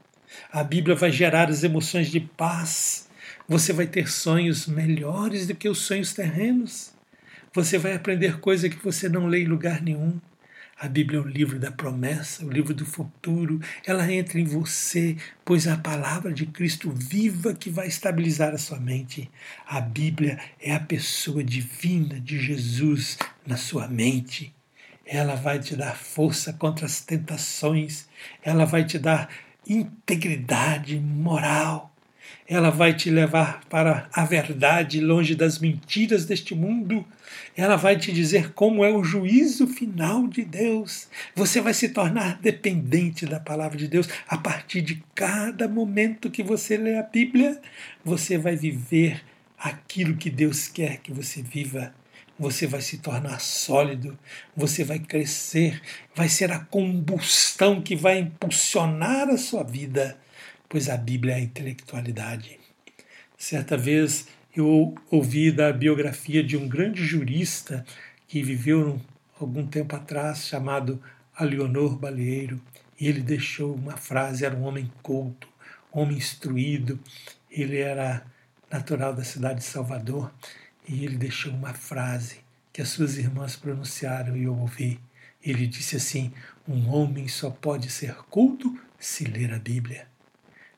A 0.54 0.64
Bíblia 0.64 0.96
vai 0.96 1.12
gerar 1.12 1.50
as 1.50 1.64
emoções 1.64 2.12
de 2.12 2.20
paz. 2.20 3.10
Você 3.48 3.74
vai 3.74 3.88
ter 3.88 4.08
sonhos 4.08 4.68
melhores 4.68 5.48
do 5.48 5.56
que 5.56 5.68
os 5.68 5.80
sonhos 5.80 6.14
terrenos. 6.14 6.94
Você 7.52 7.80
vai 7.80 7.96
aprender 7.96 8.40
coisa 8.40 8.70
que 8.70 8.76
você 8.76 9.10
não 9.10 9.26
lê 9.26 9.42
em 9.42 9.48
lugar 9.48 9.82
nenhum. 9.82 10.22
A 10.80 10.88
Bíblia 10.88 11.18
é 11.18 11.22
o 11.24 11.28
livro 11.28 11.58
da 11.58 11.72
promessa, 11.72 12.46
o 12.46 12.52
livro 12.52 12.72
do 12.72 12.86
futuro. 12.86 13.60
Ela 13.84 14.14
entra 14.14 14.40
em 14.40 14.46
você, 14.46 15.18
pois 15.44 15.66
é 15.66 15.72
a 15.72 15.78
palavra 15.78 16.32
de 16.32 16.46
Cristo 16.46 16.92
viva 16.92 17.56
que 17.56 17.72
vai 17.72 17.88
estabilizar 17.88 18.54
a 18.54 18.60
sua 18.60 18.80
mente. 18.80 19.28
A 19.66 19.82
Bíblia 19.82 20.40
é 20.62 20.76
a 20.76 20.80
pessoa 20.80 21.44
divina 21.44 22.20
de 22.20 22.38
Jesus 22.38 23.18
na 23.44 23.58
sua 23.58 23.88
mente. 23.88 24.54
Ela 25.12 25.36
vai 25.36 25.60
te 25.60 25.76
dar 25.76 25.96
força 25.96 26.54
contra 26.54 26.86
as 26.86 27.02
tentações. 27.02 28.08
Ela 28.44 28.66
vai 28.66 28.86
te 28.86 29.00
dar 29.00 29.30
integridade 29.68 31.00
moral 31.00 31.90
ela 32.50 32.72
vai 32.72 32.96
te 32.96 33.12
levar 33.12 33.64
para 33.70 34.10
a 34.12 34.26
verdade, 34.26 35.00
longe 35.00 35.36
das 35.36 35.60
mentiras 35.60 36.26
deste 36.26 36.56
mundo. 36.56 37.06
Ela 37.56 37.76
vai 37.76 37.96
te 37.96 38.12
dizer 38.12 38.54
como 38.54 38.84
é 38.84 38.92
o 38.92 39.04
juízo 39.04 39.68
final 39.68 40.28
de 40.28 40.44
Deus. 40.44 41.08
Você 41.36 41.62
vai 41.62 41.76
se 41.76 41.90
tornar 41.90 42.40
dependente 42.42 43.28
da 43.28 43.40
palavra 43.40 43.78
de 43.78 43.88
Deus 43.88 44.10
a 44.28 44.36
partir 44.36 44.82
de 44.82 45.04
cada 45.14 45.68
momento 45.68 46.32
que 46.32 46.42
você 46.42 46.76
lê 46.76 46.98
a 46.98 47.04
Bíblia. 47.04 47.62
Você 48.04 48.36
vai 48.36 48.56
viver 48.56 49.22
aquilo 49.56 50.18
que 50.18 50.32
Deus 50.32 50.68
quer 50.68 50.98
que 50.98 51.14
você 51.14 51.44
viva. 51.44 51.94
Você 52.40 52.66
vai 52.66 52.82
se 52.82 53.00
tornar 53.00 53.40
sólido, 53.42 54.18
você 54.56 54.84
vai 54.84 54.98
crescer, 54.98 55.82
vai 56.16 56.30
ser 56.30 56.52
a 56.52 56.60
combustão 56.60 57.82
que 57.82 57.96
vai 57.96 58.20
impulsionar 58.20 59.28
a 59.28 59.38
sua 59.38 59.64
vida 59.64 60.18
pois 60.70 60.88
a 60.88 60.96
Bíblia 60.96 61.34
é 61.34 61.38
a 61.38 61.42
intelectualidade. 61.42 62.60
Certa 63.36 63.76
vez 63.76 64.28
eu 64.56 64.94
ouvi 65.10 65.52
da 65.52 65.74
biografia 65.74 66.44
de 66.44 66.56
um 66.56 66.68
grande 66.68 67.04
jurista 67.04 67.84
que 68.28 68.44
viveu 68.44 69.02
algum 69.40 69.66
tempo 69.66 69.96
atrás, 69.96 70.46
chamado 70.46 71.02
Alionor 71.36 71.98
Balieiro, 71.98 72.62
e 73.00 73.08
ele 73.08 73.22
deixou 73.22 73.74
uma 73.74 73.98
frase: 73.98 74.46
era 74.46 74.56
um 74.56 74.64
homem 74.64 74.92
culto, 75.02 75.48
homem 75.92 76.18
instruído, 76.18 77.00
ele 77.50 77.80
era 77.80 78.24
natural 78.70 79.14
da 79.14 79.24
cidade 79.24 79.60
de 79.60 79.66
Salvador, 79.66 80.32
e 80.90 81.06
ele 81.06 81.18
deixou 81.18 81.54
uma 81.54 81.72
frase 81.72 82.40
que 82.74 82.82
as 82.82 82.90
suas 82.90 83.18
irmãs 83.18 83.56
pronunciaram 83.56 84.36
e 84.36 84.46
eu 84.46 84.58
ouvi. 84.58 85.00
Ele 85.42 85.68
disse 85.68 85.96
assim: 85.96 86.34
Um 86.68 86.90
homem 86.90 87.28
só 87.28 87.52
pode 87.52 87.92
ser 87.92 88.16
culto 88.30 88.76
se 89.00 89.24
ler 89.24 89.54
a 89.54 89.60
Bíblia, 89.60 90.08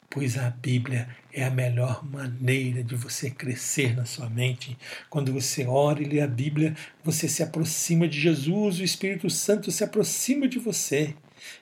pois 0.09 0.37
a 0.37 0.49
Bíblia 0.49 1.07
é 1.31 1.45
a 1.45 1.49
melhor 1.49 2.05
maneira 2.05 2.83
de 2.83 2.93
você 2.93 3.31
crescer 3.31 3.95
na 3.95 4.03
sua 4.03 4.29
mente. 4.29 4.77
Quando 5.09 5.31
você 5.31 5.65
ora 5.65 6.03
e 6.03 6.05
lê 6.05 6.19
a 6.19 6.27
Bíblia, 6.27 6.75
você 7.01 7.29
se 7.29 7.41
aproxima 7.41 8.05
de 8.05 8.19
Jesus, 8.19 8.79
o 8.79 8.83
Espírito 8.83 9.29
Santo 9.29 9.71
se 9.71 9.83
aproxima 9.83 10.45
de 10.45 10.59
você 10.59 11.15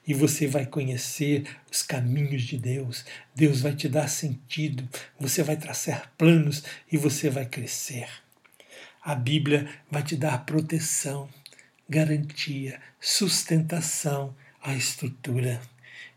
e 0.06 0.13
você 0.13 0.48
vai 0.48 0.65
conhecer 0.65 1.44
os 1.72 1.84
caminhos 1.84 2.41
de 2.41 2.58
Deus. 2.58 3.06
Deus 3.36 3.62
vai 3.62 3.75
te 3.75 3.88
dar 3.88 4.10
sentido, 4.10 4.89
você 5.20 5.44
vai 5.44 5.56
traçar 5.56 6.12
planos 6.18 6.63
e 6.91 6.98
você 6.98 7.29
vai 7.29 7.46
crescer. 7.46 8.10
A 9.01 9.15
Bíblia 9.15 9.70
vai 9.89 10.03
te 10.03 10.18
dar 10.18 10.46
proteção, 10.46 11.29
garantia, 11.88 12.79
sustentação, 13.00 14.36
a 14.62 14.75
estrutura. 14.75 15.62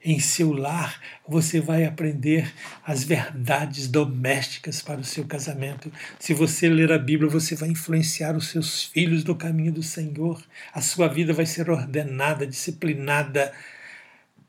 Em 0.05 0.19
seu 0.19 0.53
lar, 0.53 1.01
você 1.27 1.61
vai 1.61 1.85
aprender 1.85 2.53
as 2.85 3.05
verdades 3.05 3.87
domésticas 3.87 4.83
para 4.83 4.99
o 4.99 5.05
seu 5.05 5.25
casamento. 5.25 5.93
Se 6.19 6.35
você 6.35 6.69
ler 6.69 6.91
a 6.91 6.99
Bíblia, 6.99 7.31
você 7.31 7.55
vai 7.55 7.69
influenciar 7.69 8.37
os 8.37 8.49
seus 8.49 8.83
filhos 8.83 9.23
no 9.23 9.37
caminho 9.37 9.73
do 9.73 9.83
Senhor. 9.83 10.43
A 10.75 10.81
sua 10.81 11.07
vida 11.07 11.33
vai 11.33 11.47
ser 11.47 11.71
ordenada, 11.71 12.45
disciplinada, 12.45 13.53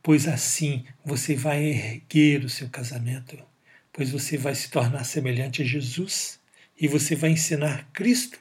pois 0.02 0.28
assim 0.28 0.84
você 1.06 1.36
vai 1.36 1.64
erguer 1.64 2.44
o 2.44 2.50
seu 2.50 2.68
casamento, 2.68 3.38
pois 3.92 4.10
você 4.10 4.40
vai 4.40 4.56
se 4.56 4.72
tornar 4.72 5.04
semelhante 5.04 5.62
a 5.62 5.66
Jesus 5.66 6.42
e 6.84 6.88
você 6.90 7.16
vai 7.16 7.30
ensinar 7.30 7.88
Cristo. 7.94 8.38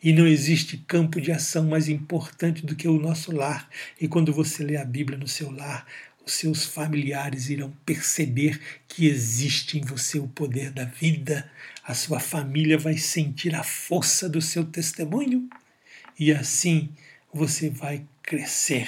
E 0.00 0.12
não 0.12 0.24
existe 0.24 0.76
campo 0.86 1.20
de 1.20 1.32
ação 1.32 1.66
mais 1.66 1.88
importante 1.88 2.64
do 2.64 2.76
que 2.76 2.86
o 2.86 2.96
nosso 2.96 3.32
lar. 3.32 3.68
E 4.00 4.06
quando 4.06 4.32
você 4.32 4.62
lê 4.62 4.76
a 4.76 4.84
Bíblia 4.84 5.18
no 5.18 5.26
seu 5.26 5.50
lar, 5.50 5.84
os 6.24 6.34
seus 6.34 6.64
familiares 6.64 7.50
irão 7.50 7.72
perceber 7.84 8.60
que 8.86 9.08
existe 9.08 9.78
em 9.78 9.80
você 9.80 10.20
o 10.20 10.28
poder 10.28 10.70
da 10.70 10.84
vida, 10.84 11.50
a 11.82 11.92
sua 11.92 12.20
família 12.20 12.78
vai 12.78 12.96
sentir 12.96 13.52
a 13.52 13.64
força 13.64 14.28
do 14.28 14.40
seu 14.40 14.64
testemunho 14.64 15.50
e 16.16 16.30
assim 16.30 16.88
você 17.34 17.68
vai 17.68 18.06
crescer. 18.22 18.86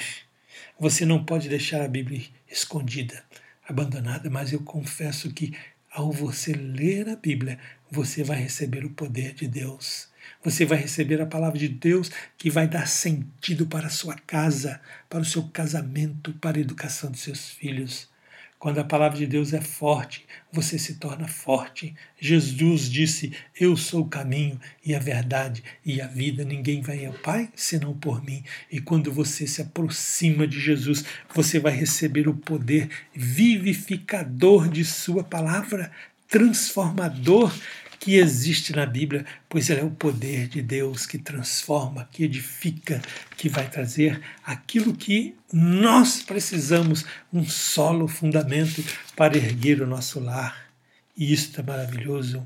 Você 0.79 1.05
não 1.05 1.25
pode 1.25 1.49
deixar 1.49 1.83
a 1.83 1.87
Bíblia 1.89 2.21
escondida, 2.49 3.25
abandonada, 3.67 4.29
mas 4.29 4.53
eu 4.53 4.61
confesso 4.61 5.33
que 5.33 5.53
ao 5.95 6.11
você 6.11 6.51
ler 6.51 7.07
a 7.07 7.15
Bíblia, 7.15 7.57
você 7.89 8.23
vai 8.23 8.37
receber 8.37 8.85
o 8.85 8.89
poder 8.89 9.33
de 9.33 9.47
Deus. 9.47 10.09
Você 10.43 10.65
vai 10.65 10.77
receber 10.77 11.21
a 11.21 11.25
palavra 11.25 11.57
de 11.57 11.67
Deus 11.67 12.11
que 12.37 12.49
vai 12.49 12.67
dar 12.67 12.87
sentido 12.87 13.65
para 13.65 13.87
a 13.87 13.91
sua 13.91 14.15
casa, 14.15 14.79
para 15.09 15.21
o 15.21 15.25
seu 15.25 15.43
casamento, 15.43 16.33
para 16.33 16.57
a 16.57 16.61
educação 16.61 17.11
dos 17.11 17.21
seus 17.21 17.49
filhos. 17.49 18.09
Quando 18.57 18.79
a 18.79 18.83
palavra 18.83 19.17
de 19.17 19.27
Deus 19.27 19.53
é 19.53 19.61
forte, 19.61 20.25
você 20.51 20.79
se 20.79 20.95
torna 20.95 21.27
forte. 21.27 21.93
Jesus 22.19 22.89
disse: 22.89 23.31
Eu 23.59 23.77
sou 23.77 24.01
o 24.01 24.09
caminho 24.09 24.59
e 24.83 24.95
a 24.95 24.99
verdade 24.99 25.63
e 25.85 26.01
a 26.01 26.07
vida. 26.07 26.43
Ninguém 26.43 26.81
vai 26.81 27.05
ao 27.05 27.13
Pai 27.13 27.49
senão 27.55 27.93
por 27.93 28.23
mim. 28.23 28.43
E 28.71 28.79
quando 28.79 29.11
você 29.11 29.45
se 29.45 29.61
aproxima 29.61 30.47
de 30.47 30.59
Jesus, 30.59 31.03
você 31.33 31.59
vai 31.59 31.73
receber 31.73 32.27
o 32.27 32.33
poder 32.33 32.89
vivificador 33.13 34.67
de 34.67 34.83
Sua 34.83 35.23
palavra, 35.23 35.91
transformador 36.35 37.49
que 37.97 38.15
existe 38.15 38.75
na 38.75 38.85
Bíblia, 38.85 39.25
pois 39.47 39.69
ela 39.69 39.79
é 39.79 39.83
o 39.85 39.89
poder 39.89 40.49
de 40.49 40.61
Deus 40.61 41.05
que 41.05 41.17
transforma, 41.17 42.09
que 42.11 42.25
edifica, 42.25 43.01
que 43.37 43.47
vai 43.47 43.69
trazer 43.69 44.21
aquilo 44.43 44.93
que 44.93 45.33
nós 45.53 46.21
precisamos, 46.21 47.05
um 47.31 47.45
solo 47.45 48.05
fundamento 48.05 48.83
para 49.15 49.37
erguer 49.37 49.81
o 49.81 49.87
nosso 49.87 50.19
lar. 50.19 50.69
E 51.15 51.31
isto 51.31 51.61
é 51.61 51.63
maravilhoso. 51.63 52.45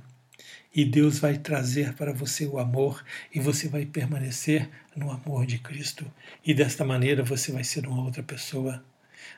E 0.73 0.85
Deus 0.85 1.17
vai 1.17 1.39
trazer 1.39 1.93
para 1.95 2.13
você 2.13 2.45
o 2.45 2.59
amor 2.59 3.03
e 3.33 3.39
você 3.39 3.67
vai 3.67 3.87
permanecer 3.87 4.69
no 4.95 5.09
amor 5.09 5.47
de 5.47 5.57
Cristo. 5.57 6.05
E 6.45 6.53
desta 6.53 6.85
maneira 6.85 7.23
você 7.23 7.51
vai 7.51 7.63
ser 7.63 7.87
uma 7.87 8.03
outra 8.03 8.21
pessoa 8.21 8.83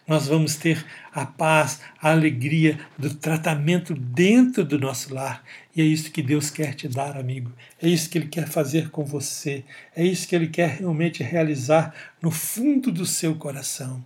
nós 0.07 0.27
vamos 0.27 0.55
ter 0.55 0.85
a 1.13 1.25
paz, 1.25 1.79
a 2.01 2.11
alegria 2.11 2.79
do 2.97 3.13
tratamento 3.13 3.93
dentro 3.93 4.65
do 4.65 4.79
nosso 4.79 5.13
lar. 5.13 5.43
E 5.75 5.81
é 5.81 5.85
isso 5.85 6.11
que 6.11 6.21
Deus 6.21 6.49
quer 6.49 6.73
te 6.73 6.87
dar, 6.87 7.15
amigo. 7.15 7.51
É 7.81 7.87
isso 7.87 8.09
que 8.09 8.17
Ele 8.17 8.27
quer 8.27 8.47
fazer 8.47 8.89
com 8.89 9.05
você. 9.05 9.63
É 9.95 10.03
isso 10.03 10.27
que 10.27 10.35
Ele 10.35 10.47
quer 10.47 10.79
realmente 10.79 11.23
realizar 11.23 11.93
no 12.21 12.31
fundo 12.31 12.91
do 12.91 13.05
seu 13.05 13.35
coração. 13.35 14.03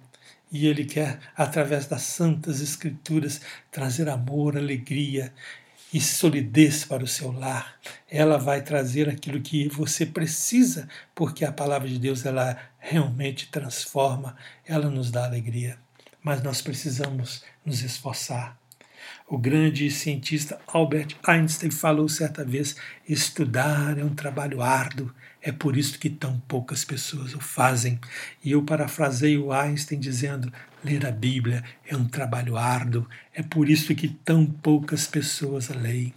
E 0.52 0.68
Ele 0.68 0.86
quer, 0.86 1.20
através 1.36 1.88
das 1.88 2.04
Santas 2.04 2.62
Escrituras, 2.62 3.42
trazer 3.72 4.10
amor, 4.10 4.58
alegria 4.58 5.34
e 5.94 6.02
solidez 6.02 6.84
para 6.84 7.04
o 7.04 7.08
seu 7.08 7.32
lar. 7.32 7.80
Ela 8.10 8.38
vai 8.38 8.62
trazer 8.62 9.08
aquilo 9.10 9.42
que 9.42 9.70
você 9.70 10.06
precisa, 10.06 10.90
porque 11.16 11.46
a 11.46 11.54
palavra 11.54 11.88
de 11.88 11.98
Deus 11.98 12.26
ela 12.26 12.58
realmente 12.78 13.48
transforma, 13.48 14.36
ela 14.68 14.90
nos 14.90 15.10
dá 15.10 15.26
alegria 15.26 15.85
mas 16.26 16.42
nós 16.42 16.60
precisamos 16.60 17.44
nos 17.64 17.84
esforçar. 17.84 18.58
O 19.30 19.38
grande 19.38 19.92
cientista 19.92 20.60
Albert 20.66 21.16
Einstein 21.24 21.70
falou 21.70 22.10
certa 22.10 22.44
vez: 22.44 22.76
estudar 23.08 24.00
é 24.00 24.04
um 24.04 24.16
trabalho 24.16 24.60
árduo, 24.64 25.14
é 25.40 25.52
por 25.52 25.78
isso 25.78 26.00
que 26.00 26.10
tão 26.10 26.40
poucas 26.48 26.84
pessoas 26.84 27.36
o 27.36 27.40
fazem. 27.40 28.00
E 28.44 28.52
eu 28.52 28.64
parafraseio 28.64 29.52
Einstein 29.52 30.00
dizendo: 30.00 30.52
ler 30.84 31.06
a 31.06 31.12
Bíblia 31.12 31.64
é 31.86 31.96
um 31.96 32.08
trabalho 32.08 32.58
árduo, 32.58 33.08
é 33.32 33.44
por 33.44 33.70
isso 33.70 33.94
que 33.94 34.08
tão 34.08 34.48
poucas 34.48 35.06
pessoas 35.06 35.70
a 35.70 35.76
leem. 35.76 36.12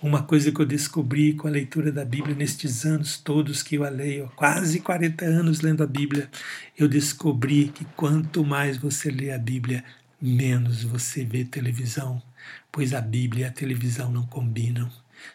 Uma 0.00 0.22
coisa 0.22 0.52
que 0.52 0.60
eu 0.60 0.64
descobri 0.64 1.32
com 1.32 1.48
a 1.48 1.50
leitura 1.50 1.90
da 1.90 2.04
Bíblia 2.04 2.32
nestes 2.32 2.86
anos 2.86 3.18
todos 3.18 3.64
que 3.64 3.74
eu 3.74 3.82
a 3.82 3.88
leio, 3.88 4.30
quase 4.36 4.78
40 4.78 5.24
anos 5.24 5.60
lendo 5.60 5.82
a 5.82 5.88
Bíblia, 5.88 6.30
eu 6.78 6.86
descobri 6.86 7.72
que 7.74 7.84
quanto 7.96 8.44
mais 8.44 8.76
você 8.76 9.10
lê 9.10 9.32
a 9.32 9.38
Bíblia, 9.38 9.82
menos 10.22 10.84
você 10.84 11.24
vê 11.24 11.44
televisão, 11.44 12.22
pois 12.70 12.94
a 12.94 13.00
Bíblia 13.00 13.46
e 13.46 13.48
a 13.48 13.52
televisão 13.52 14.08
não 14.08 14.24
combinam. 14.24 14.88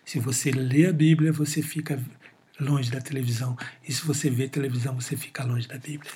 Se 0.06 0.18
você 0.18 0.50
lê 0.50 0.88
a 0.88 0.94
Bíblia, 0.94 1.34
você 1.34 1.62
fica 1.62 2.02
longe 2.58 2.90
da 2.90 3.02
televisão, 3.02 3.58
e 3.86 3.92
se 3.92 4.06
você 4.06 4.30
vê 4.30 4.48
televisão, 4.48 4.96
você 4.96 5.18
fica 5.18 5.44
longe 5.44 5.68
da 5.68 5.78
Bíblia. 5.78 6.14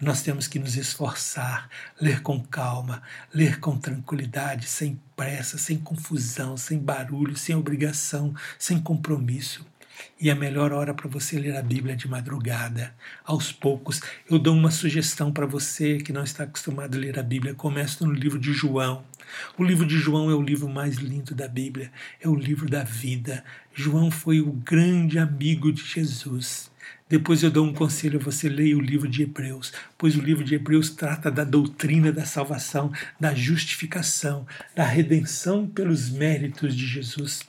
Nós 0.00 0.22
temos 0.22 0.46
que 0.46 0.58
nos 0.58 0.76
esforçar, 0.76 1.68
ler 2.00 2.20
com 2.22 2.40
calma, 2.42 3.02
ler 3.32 3.60
com 3.60 3.78
tranquilidade, 3.78 4.66
sem 4.66 5.00
pressa, 5.14 5.58
sem 5.58 5.78
confusão, 5.78 6.56
sem 6.56 6.78
barulho, 6.78 7.36
sem 7.36 7.54
obrigação, 7.54 8.34
sem 8.58 8.80
compromisso. 8.80 9.64
E 10.20 10.30
a 10.30 10.34
melhor 10.34 10.72
hora 10.72 10.94
para 10.94 11.08
você 11.08 11.38
ler 11.38 11.56
a 11.56 11.62
Bíblia 11.62 11.94
é 11.94 11.96
de 11.96 12.08
madrugada. 12.08 12.94
Aos 13.24 13.52
poucos, 13.52 14.00
eu 14.30 14.38
dou 14.38 14.54
uma 14.54 14.70
sugestão 14.70 15.32
para 15.32 15.46
você 15.46 15.98
que 15.98 16.12
não 16.12 16.24
está 16.24 16.44
acostumado 16.44 16.96
a 16.96 17.00
ler 17.00 17.18
a 17.18 17.22
Bíblia. 17.22 17.54
Comece 17.54 18.04
no 18.04 18.12
livro 18.12 18.38
de 18.38 18.52
João. 18.52 19.04
O 19.58 19.64
livro 19.64 19.86
de 19.86 19.98
João 19.98 20.30
é 20.30 20.34
o 20.34 20.42
livro 20.42 20.68
mais 20.68 20.96
lindo 20.96 21.34
da 21.34 21.48
Bíblia, 21.48 21.90
é 22.20 22.28
o 22.28 22.34
livro 22.34 22.68
da 22.68 22.84
vida. 22.84 23.44
João 23.74 24.10
foi 24.10 24.40
o 24.40 24.52
grande 24.52 25.18
amigo 25.18 25.72
de 25.72 25.82
Jesus. 25.82 26.70
Depois 27.08 27.44
eu 27.44 27.52
dou 27.52 27.64
um 27.64 27.72
conselho, 27.72 28.18
você 28.18 28.48
leia 28.48 28.76
o 28.76 28.80
livro 28.80 29.06
de 29.06 29.22
Hebreus, 29.22 29.72
pois 29.96 30.16
o 30.16 30.20
livro 30.20 30.42
de 30.42 30.56
Hebreus 30.56 30.90
trata 30.90 31.30
da 31.30 31.44
doutrina 31.44 32.10
da 32.10 32.24
salvação, 32.24 32.92
da 33.20 33.32
justificação, 33.32 34.44
da 34.74 34.84
redenção 34.84 35.68
pelos 35.68 36.10
méritos 36.10 36.74
de 36.74 36.84
Jesus. 36.84 37.46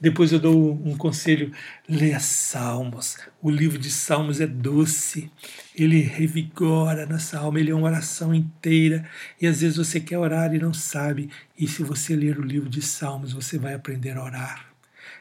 Depois 0.00 0.30
eu 0.30 0.38
dou 0.38 0.80
um 0.84 0.96
conselho, 0.96 1.52
leia 1.88 2.20
Salmos. 2.20 3.16
O 3.42 3.50
livro 3.50 3.78
de 3.78 3.90
Salmos 3.90 4.40
é 4.40 4.46
doce, 4.46 5.28
ele 5.74 6.00
revigora 6.00 7.04
nossa 7.04 7.36
alma, 7.36 7.58
ele 7.58 7.72
é 7.72 7.74
uma 7.74 7.88
oração 7.88 8.32
inteira. 8.32 9.04
E 9.42 9.46
às 9.48 9.60
vezes 9.60 9.76
você 9.76 9.98
quer 9.98 10.18
orar 10.18 10.54
e 10.54 10.60
não 10.60 10.72
sabe, 10.72 11.30
e 11.58 11.66
se 11.66 11.82
você 11.82 12.14
ler 12.14 12.38
o 12.38 12.44
livro 12.44 12.70
de 12.70 12.80
Salmos, 12.80 13.32
você 13.32 13.58
vai 13.58 13.74
aprender 13.74 14.16
a 14.16 14.22
orar. 14.22 14.66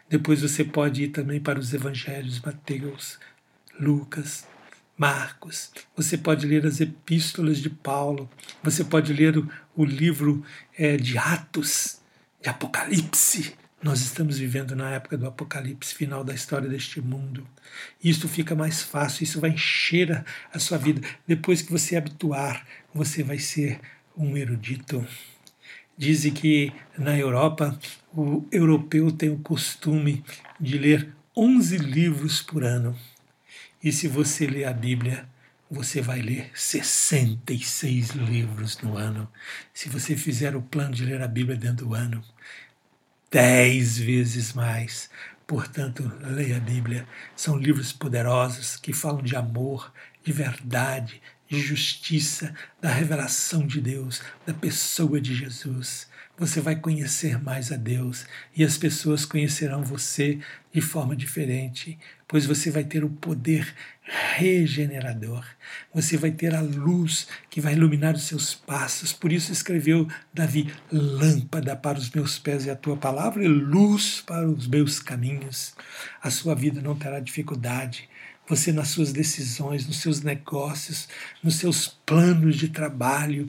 Depois 0.08 0.43
você 0.43 0.63
pode 0.63 1.06
ir 1.06 1.08
também 1.08 1.39
para 1.39 1.60
os 1.60 1.73
evangelhos, 1.73 2.39
Mateus, 2.39 3.19
Lucas, 3.80 4.46
Marcos, 4.98 5.72
você 5.96 6.18
pode 6.18 6.46
ler 6.46 6.65
as 6.65 6.82
epístolas 6.82 7.60
de 7.60 7.70
Paulo, 7.70 8.30
você 8.62 8.84
pode 8.84 9.13
ler 9.13 9.38
o, 9.38 9.50
o 9.74 9.86
livro 9.86 10.44
é, 10.78 10.98
de 10.98 11.18
Atos, 11.18 12.02
de 12.42 12.50
Apocalipse. 12.50 13.54
Nós 13.82 14.02
estamos 14.02 14.38
vivendo 14.38 14.76
na 14.76 14.89
época 14.89 15.18
do 15.18 15.26
Apocalipse, 15.26 15.96
final 15.96 16.22
da 16.22 16.34
história 16.34 16.68
deste 16.68 17.00
mundo. 17.00 17.48
Isso 18.04 18.28
fica 18.28 18.54
mais 18.54 18.84
fácil, 18.84 19.24
isso 19.24 19.39
vai 19.39 19.52
encher 19.52 20.12
a, 20.12 20.26
a 20.54 20.60
sua 20.60 20.78
vida. 20.78 21.02
Depois 21.26 21.62
que 21.62 21.72
você 21.72 21.96
habituar, 21.96 22.68
você 22.94 23.24
vai 23.24 23.39
ser 23.39 23.80
um 24.18 24.36
erudito. 24.36 25.08
Dizem 25.98 26.34
que 26.34 26.74
na 26.98 27.18
Europa 27.18 27.80
o 28.13 28.46
europeu 28.52 29.13
tem 29.13 29.30
o 29.30 29.39
costume 29.39 30.26
de 30.60 30.78
ler 30.78 31.13
11 31.36 31.78
livros 31.78 32.42
por 32.42 32.65
ano. 32.65 32.98
E 33.82 33.94
se 33.94 34.10
você 34.10 34.46
lê 34.46 34.65
a 34.65 34.74
Bíblia, 34.74 35.28
você 35.72 36.02
vai 36.02 36.22
ler 36.22 36.52
66 36.54 38.10
livros 38.10 38.78
no 38.82 38.98
ano. 38.98 39.32
Se 39.74 39.88
você 39.88 40.18
fizer 40.18 40.54
o 40.56 40.62
plano 40.62 40.94
de 40.94 41.06
ler 41.06 41.22
a 41.22 41.28
Bíblia 41.28 41.56
dentro 41.56 41.86
do 41.86 41.94
ano, 41.94 42.22
10 43.32 44.00
vezes 44.00 44.52
mais. 44.52 45.10
Portanto, 45.48 46.12
leia 46.22 46.58
a 46.58 46.60
Bíblia. 46.60 47.08
São 47.38 47.56
livros 47.56 47.94
poderosos 47.94 48.76
que 48.76 48.92
falam 48.92 49.22
de 49.22 49.38
amor, 49.38 49.94
de 50.24 50.34
verdade, 50.34 51.22
de 51.48 51.62
justiça, 51.62 52.54
da 52.82 52.89
revelação 52.89 53.65
de 53.65 53.80
Deus, 53.80 54.22
da 54.46 54.54
pessoa 54.54 55.22
de 55.22 55.34
Jesus. 55.34 56.09
Você 56.39 56.62
vai 56.62 56.78
conhecer 56.78 57.38
mais 57.43 57.69
a 57.69 57.75
Deus 57.75 58.25
e 58.56 58.63
as 58.63 58.78
pessoas 58.78 59.25
conhecerão 59.25 59.84
você 59.84 60.39
de 60.73 60.80
forma 60.80 61.13
diferente, 61.13 61.99
pois 62.25 62.45
você 62.45 62.71
vai 62.71 62.86
ter 62.86 63.04
o 63.04 63.10
poder 63.10 63.75
regenerador. 64.38 65.43
Você 65.93 66.15
vai 66.15 66.32
ter 66.32 66.56
a 66.56 66.62
luz 66.62 67.28
que 67.49 67.60
vai 67.60 67.73
iluminar 67.73 68.15
os 68.15 68.23
seus 68.23 68.56
passos. 68.56 69.12
Por 69.12 69.34
isso 69.34 69.52
escreveu 69.52 70.08
Davi: 70.34 70.73
lâmpada 70.89 71.75
para 71.75 71.99
os 71.99 72.10
meus 72.10 72.39
pés 72.39 72.65
e 72.65 72.69
a 72.69 72.75
tua 72.75 72.95
palavra 72.95 73.43
e 73.43 73.47
luz 73.49 74.23
para 74.25 74.47
os 74.47 74.65
meus 74.65 74.97
caminhos. 74.97 75.75
A 76.21 76.32
sua 76.32 76.56
vida 76.56 76.82
não 76.82 76.95
terá 76.95 77.19
dificuldade 77.19 78.08
você 78.49 78.71
nas 78.71 78.88
suas 78.88 79.13
decisões, 79.13 79.86
nos 79.86 79.97
seus 79.97 80.21
negócios, 80.21 81.08
nos 81.43 81.58
seus 81.58 81.88
planos 81.88 82.58
de 82.58 82.69
trabalho, 82.69 83.47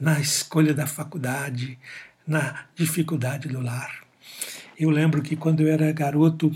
na 0.00 0.18
escolha 0.18 0.72
da 0.72 0.86
faculdade, 0.86 1.78
na 2.28 2.66
dificuldade 2.76 3.48
do 3.48 3.58
lar. 3.58 4.04
Eu 4.78 4.90
lembro 4.90 5.22
que 5.22 5.34
quando 5.34 5.60
eu 5.62 5.72
era 5.72 5.90
garoto, 5.90 6.54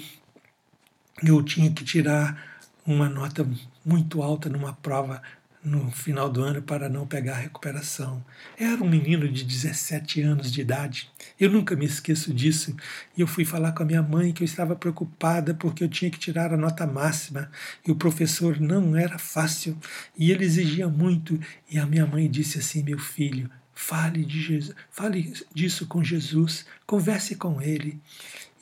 eu 1.25 1.43
tinha 1.43 1.73
que 1.73 1.83
tirar 1.83 2.61
uma 2.87 3.09
nota 3.09 3.49
muito 3.85 4.23
alta 4.23 4.51
numa 4.51 4.75
prova 4.75 5.23
no 5.65 5.91
final 5.93 6.29
do 6.29 6.43
ano 6.43 6.61
para 6.61 6.89
não 6.89 7.07
pegar 7.07 7.37
recuperação. 7.37 8.23
Era 8.59 8.83
um 8.83 8.89
menino 8.89 9.29
de 9.29 9.45
17 9.45 10.21
anos 10.21 10.53
de 10.53 10.61
idade. 10.61 11.11
Eu 11.39 11.51
nunca 11.51 11.75
me 11.75 11.87
esqueço 11.87 12.35
disso. 12.35 12.77
E 13.17 13.21
eu 13.21 13.27
fui 13.27 13.45
falar 13.45 13.73
com 13.73 13.83
a 13.83 13.87
minha 13.87 14.03
mãe 14.03 14.33
que 14.33 14.43
eu 14.43 14.45
estava 14.45 14.77
preocupada 14.77 15.55
porque 15.55 15.85
eu 15.85 15.89
tinha 15.89 16.11
que 16.11 16.19
tirar 16.19 16.53
a 16.53 16.57
nota 16.57 16.87
máxima 16.87 17.49
e 17.87 17.91
o 17.91 17.97
professor 17.97 18.61
não 18.61 18.95
era 18.97 19.19
fácil 19.19 19.79
e 20.19 20.31
ele 20.33 20.45
exigia 20.45 20.89
muito. 20.89 21.41
E 21.71 21.79
a 21.79 21.87
minha 21.87 22.07
mãe 22.07 22.29
disse 22.29 22.59
assim: 22.59 22.83
"Meu 22.83 22.99
filho, 22.99 23.49
fale 23.75 24.25
de 24.25 24.41
Jesus, 24.41 24.77
fale 24.91 25.33
disso 25.55 25.87
com 25.87 26.03
Jesus, 26.03 26.67
converse 26.87 27.35
com 27.37 27.61
ele". 27.61 28.01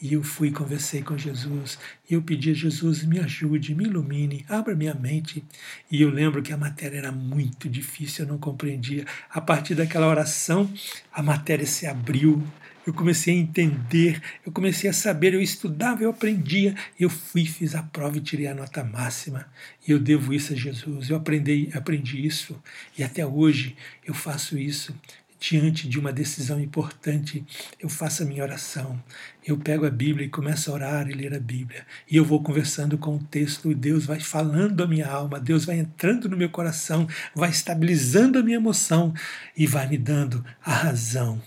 E 0.03 0.15
eu 0.15 0.23
fui, 0.23 0.51
conversei 0.51 1.03
com 1.03 1.19
Jesus, 1.19 1.79
e 2.09 2.15
eu 2.15 2.23
pedi 2.23 2.51
a 2.51 2.55
Jesus, 2.55 3.05
me 3.05 3.19
ajude, 3.21 3.75
me 3.75 3.85
ilumine, 3.85 4.47
abra 4.49 4.75
minha 4.75 4.95
mente. 4.95 5.45
E 5.91 6.01
eu 6.01 6.09
lembro 6.09 6.43
que 6.43 6.55
a 6.55 6.57
matéria 6.57 6.97
era 6.97 7.13
muito 7.13 7.69
difícil, 7.69 8.25
eu 8.25 8.31
não 8.31 8.39
compreendia. 8.39 9.05
A 9.29 9.43
partir 9.43 9.75
daquela 9.75 10.09
oração, 10.09 10.73
a 11.13 11.23
matéria 11.23 11.67
se 11.67 11.87
abriu, 11.87 12.43
eu 12.87 12.95
comecei 12.95 13.35
a 13.35 13.39
entender, 13.39 14.21
eu 14.45 14.51
comecei 14.53 14.89
a 14.89 14.93
saber, 14.93 15.35
eu 15.35 15.41
estudava, 15.41 16.03
eu 16.03 16.11
aprendia, 16.11 16.75
eu 16.99 17.11
fui, 17.11 17.45
fiz 17.45 17.75
a 17.75 17.83
prova 17.83 18.17
e 18.17 18.21
tirei 18.21 18.47
a 18.47 18.55
nota 18.55 18.83
máxima. 18.83 19.47
E 19.87 19.91
eu 19.91 19.99
devo 19.99 20.33
isso 20.33 20.53
a 20.53 20.57
Jesus. 20.57 21.11
Eu 21.11 21.17
aprendi, 21.17 21.69
aprendi 21.75 22.25
isso 22.25 22.61
e 22.97 23.03
até 23.03 23.25
hoje 23.27 23.77
eu 24.05 24.15
faço 24.15 24.59
isso 24.59 24.95
diante 25.41 25.89
de 25.89 25.99
uma 25.99 26.13
decisão 26.13 26.61
importante, 26.61 27.43
eu 27.81 27.89
faço 27.89 28.23
a 28.23 28.27
minha 28.27 28.43
oração. 28.43 29.03
Eu 29.45 29.57
pego 29.57 29.87
a 29.87 29.91
Bíblia 29.91 30.27
e 30.27 30.29
começo 30.29 30.71
a 30.71 30.75
orar 30.75 31.09
e 31.09 31.15
ler 31.15 31.35
a 31.35 31.41
Bíblia. 31.41 31.87
E 32.09 32.15
eu 32.15 32.25
vou 32.25 32.43
conversando 32.43 32.99
com 32.99 33.17
o 33.17 33.25
texto 33.25 33.71
e 33.71 33.75
Deus 33.75 34.05
vai 34.05 34.21
falando 34.21 34.83
a 34.83 34.87
minha 34.87 35.09
alma, 35.09 35.41
Deus 35.41 35.65
vai 35.65 35.79
entrando 35.79 36.29
no 36.29 36.37
meu 36.37 36.51
coração, 36.51 37.09
vai 37.35 37.49
estabilizando 37.49 38.39
a 38.39 38.43
minha 38.43 38.59
emoção 38.59 39.15
e 39.57 39.67
vai 39.67 39.89
me 39.89 39.97
dando 39.97 40.45
a 40.63 40.75
razão 40.75 41.41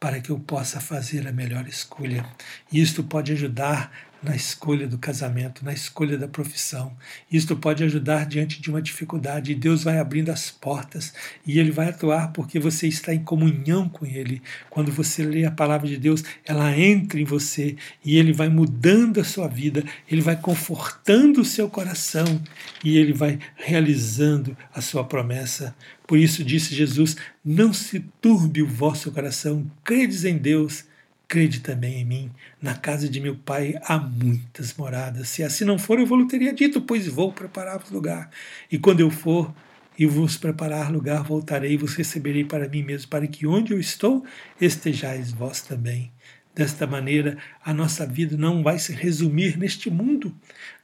para 0.00 0.20
que 0.20 0.30
eu 0.30 0.38
possa 0.38 0.80
fazer 0.80 1.26
a 1.26 1.32
melhor 1.32 1.66
escolha. 1.66 2.24
Isto 2.72 3.02
pode 3.02 3.32
ajudar 3.32 3.90
na 4.22 4.34
escolha 4.34 4.86
do 4.86 4.98
casamento, 4.98 5.64
na 5.64 5.72
escolha 5.72 6.18
da 6.18 6.26
profissão. 6.26 6.92
Isto 7.30 7.56
pode 7.56 7.84
ajudar 7.84 8.26
diante 8.26 8.60
de 8.60 8.68
uma 8.68 8.82
dificuldade. 8.82 9.52
E 9.52 9.54
Deus 9.54 9.84
vai 9.84 9.98
abrindo 9.98 10.30
as 10.30 10.50
portas 10.50 11.12
e 11.46 11.58
Ele 11.58 11.70
vai 11.70 11.88
atuar 11.88 12.32
porque 12.32 12.58
você 12.58 12.88
está 12.88 13.14
em 13.14 13.22
comunhão 13.22 13.88
com 13.88 14.04
Ele. 14.04 14.42
Quando 14.68 14.90
você 14.90 15.24
lê 15.24 15.44
a 15.44 15.50
palavra 15.50 15.86
de 15.86 15.96
Deus, 15.96 16.24
ela 16.44 16.76
entra 16.76 17.20
em 17.20 17.24
você 17.24 17.76
e 18.04 18.16
Ele 18.16 18.32
vai 18.32 18.48
mudando 18.48 19.20
a 19.20 19.24
sua 19.24 19.46
vida, 19.46 19.84
Ele 20.10 20.20
vai 20.20 20.36
confortando 20.36 21.40
o 21.40 21.44
seu 21.44 21.68
coração 21.68 22.42
e 22.84 22.96
Ele 22.96 23.12
vai 23.12 23.38
realizando 23.56 24.56
a 24.74 24.80
sua 24.80 25.04
promessa. 25.04 25.74
Por 26.06 26.18
isso 26.18 26.42
disse 26.42 26.74
Jesus: 26.74 27.16
Não 27.44 27.72
se 27.72 28.00
turbe 28.20 28.62
o 28.62 28.66
vosso 28.66 29.12
coração, 29.12 29.70
credes 29.84 30.24
em 30.24 30.36
Deus 30.36 30.87
Crede 31.28 31.60
também 31.60 32.00
em 32.00 32.04
mim, 32.06 32.30
na 32.60 32.74
casa 32.74 33.06
de 33.06 33.20
meu 33.20 33.36
pai 33.36 33.78
há 33.84 33.98
muitas 33.98 34.72
moradas. 34.72 35.28
Se 35.28 35.42
assim 35.42 35.62
não 35.62 35.78
for, 35.78 35.98
eu 35.98 36.06
vou 36.06 36.26
teria 36.26 36.54
dito, 36.54 36.80
pois 36.80 37.06
vou 37.06 37.30
preparar-vos 37.30 37.90
lugar. 37.90 38.30
E 38.72 38.78
quando 38.78 39.00
eu 39.00 39.10
for 39.10 39.54
e 39.98 40.06
vos 40.06 40.38
preparar 40.38 40.90
lugar, 40.90 41.22
voltarei 41.22 41.72
e 41.74 41.76
vos 41.76 41.94
receberei 41.94 42.44
para 42.44 42.66
mim 42.66 42.82
mesmo, 42.82 43.10
para 43.10 43.26
que 43.26 43.46
onde 43.46 43.74
eu 43.74 43.78
estou, 43.78 44.24
estejais 44.58 45.30
vós 45.30 45.60
também. 45.60 46.10
Desta 46.54 46.86
maneira, 46.86 47.36
a 47.62 47.74
nossa 47.74 48.06
vida 48.06 48.34
não 48.34 48.62
vai 48.62 48.78
se 48.78 48.92
resumir 48.94 49.58
neste 49.58 49.90
mundo. 49.90 50.34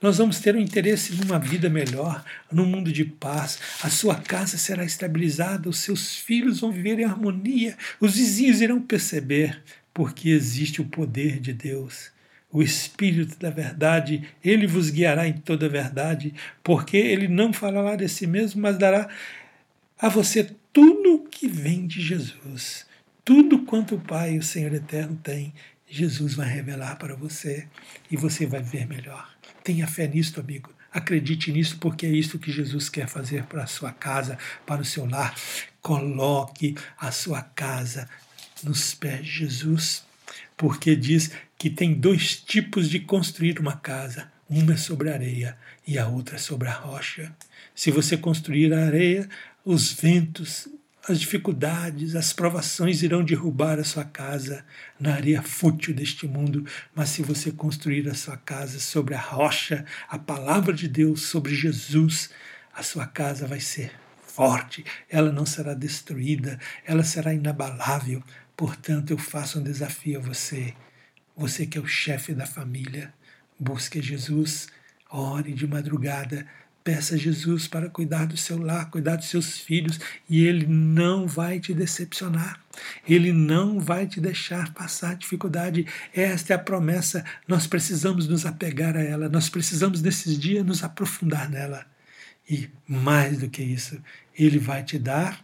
Nós 0.00 0.18
vamos 0.18 0.40
ter 0.40 0.54
um 0.54 0.60
interesse 0.60 1.14
numa 1.14 1.38
vida 1.38 1.70
melhor, 1.70 2.22
num 2.52 2.66
mundo 2.66 2.92
de 2.92 3.04
paz. 3.04 3.58
A 3.82 3.88
sua 3.88 4.16
casa 4.16 4.58
será 4.58 4.84
estabilizada, 4.84 5.70
os 5.70 5.78
seus 5.78 6.16
filhos 6.16 6.60
vão 6.60 6.70
viver 6.70 6.98
em 7.00 7.04
harmonia, 7.04 7.78
os 7.98 8.14
vizinhos 8.14 8.60
irão 8.60 8.80
perceber 8.80 9.62
porque 9.94 10.30
existe 10.30 10.82
o 10.82 10.86
poder 10.86 11.38
de 11.38 11.52
Deus. 11.52 12.12
O 12.50 12.62
Espírito 12.62 13.38
da 13.38 13.50
verdade, 13.50 14.28
ele 14.44 14.66
vos 14.66 14.90
guiará 14.90 15.26
em 15.26 15.32
toda 15.32 15.66
a 15.66 15.68
verdade, 15.68 16.34
porque 16.62 16.96
ele 16.96 17.28
não 17.28 17.52
falará 17.52 17.96
de 17.96 18.08
si 18.08 18.26
mesmo, 18.26 18.60
mas 18.60 18.76
dará 18.76 19.08
a 19.98 20.08
você 20.08 20.50
tudo 20.72 21.14
o 21.14 21.28
que 21.28 21.48
vem 21.48 21.86
de 21.86 22.02
Jesus. 22.02 22.86
Tudo 23.24 23.60
quanto 23.60 23.94
o 23.94 24.00
Pai, 24.00 24.36
o 24.36 24.42
Senhor 24.42 24.74
Eterno, 24.74 25.18
tem, 25.22 25.54
Jesus 25.88 26.34
vai 26.34 26.48
revelar 26.48 26.96
para 26.96 27.14
você 27.14 27.66
e 28.10 28.16
você 28.16 28.44
vai 28.46 28.62
ver 28.62 28.86
melhor. 28.86 29.32
Tenha 29.62 29.86
fé 29.86 30.06
nisto, 30.06 30.40
amigo. 30.40 30.70
Acredite 30.92 31.50
nisso, 31.50 31.78
porque 31.78 32.06
é 32.06 32.10
isso 32.10 32.38
que 32.38 32.52
Jesus 32.52 32.88
quer 32.88 33.08
fazer 33.08 33.44
para 33.44 33.64
a 33.64 33.66
sua 33.66 33.92
casa, 33.92 34.38
para 34.66 34.82
o 34.82 34.84
seu 34.84 35.06
lar. 35.06 35.34
Coloque 35.80 36.76
a 36.98 37.10
sua 37.10 37.42
casa 37.42 38.08
nos 38.64 38.94
pés 38.94 39.24
de 39.24 39.30
Jesus, 39.30 40.04
porque 40.56 40.96
diz 40.96 41.30
que 41.58 41.70
tem 41.70 41.94
dois 41.94 42.36
tipos 42.36 42.88
de 42.88 43.00
construir 43.00 43.58
uma 43.58 43.76
casa: 43.76 44.30
uma 44.48 44.74
é 44.74 44.76
sobre 44.76 45.10
areia 45.10 45.56
e 45.86 45.98
a 45.98 46.06
outra 46.06 46.36
é 46.36 46.38
sobre 46.38 46.68
a 46.68 46.72
rocha. 46.72 47.34
Se 47.74 47.90
você 47.90 48.16
construir 48.16 48.72
a 48.72 48.86
areia, 48.86 49.28
os 49.64 49.92
ventos, 49.92 50.68
as 51.06 51.20
dificuldades, 51.20 52.16
as 52.16 52.32
provações 52.32 53.02
irão 53.02 53.22
derrubar 53.22 53.78
a 53.78 53.84
sua 53.84 54.04
casa 54.04 54.64
na 54.98 55.14
areia 55.14 55.42
fútil 55.42 55.94
deste 55.94 56.26
mundo, 56.26 56.66
mas 56.94 57.10
se 57.10 57.22
você 57.22 57.52
construir 57.52 58.08
a 58.08 58.14
sua 58.14 58.36
casa 58.36 58.80
sobre 58.80 59.14
a 59.14 59.20
rocha, 59.20 59.84
a 60.08 60.18
palavra 60.18 60.72
de 60.72 60.88
Deus, 60.88 61.22
sobre 61.22 61.54
Jesus, 61.54 62.30
a 62.74 62.82
sua 62.82 63.06
casa 63.06 63.46
vai 63.46 63.60
ser 63.60 63.92
forte, 64.26 64.84
ela 65.08 65.30
não 65.30 65.46
será 65.46 65.74
destruída, 65.74 66.58
ela 66.84 67.04
será 67.04 67.32
inabalável, 67.32 68.22
Portanto, 68.56 69.10
eu 69.10 69.18
faço 69.18 69.58
um 69.58 69.62
desafio 69.62 70.18
a 70.18 70.22
você, 70.22 70.74
você 71.36 71.66
que 71.66 71.76
é 71.76 71.80
o 71.80 71.86
chefe 71.86 72.32
da 72.32 72.46
família. 72.46 73.12
Busque 73.58 74.00
Jesus, 74.00 74.68
ore 75.10 75.52
de 75.52 75.66
madrugada, 75.66 76.46
peça 76.84 77.14
a 77.14 77.18
Jesus 77.18 77.66
para 77.66 77.88
cuidar 77.88 78.26
do 78.26 78.36
seu 78.36 78.58
lar, 78.58 78.90
cuidar 78.90 79.16
dos 79.16 79.28
seus 79.28 79.58
filhos, 79.58 79.98
e 80.28 80.44
Ele 80.44 80.66
não 80.66 81.26
vai 81.26 81.58
te 81.58 81.72
decepcionar. 81.72 82.60
Ele 83.08 83.32
não 83.32 83.80
vai 83.80 84.06
te 84.06 84.20
deixar 84.20 84.72
passar 84.74 85.16
dificuldade. 85.16 85.86
Esta 86.12 86.52
é 86.52 86.56
a 86.56 86.58
promessa. 86.58 87.24
Nós 87.48 87.66
precisamos 87.66 88.28
nos 88.28 88.44
apegar 88.44 88.96
a 88.96 89.02
ela, 89.02 89.28
nós 89.28 89.48
precisamos 89.48 90.02
nesses 90.02 90.38
dias 90.38 90.64
nos 90.64 90.84
aprofundar 90.84 91.48
nela. 91.48 91.86
E 92.48 92.68
mais 92.86 93.38
do 93.38 93.48
que 93.48 93.62
isso, 93.62 94.00
Ele 94.38 94.58
vai 94.58 94.84
te 94.84 94.98
dar 94.98 95.42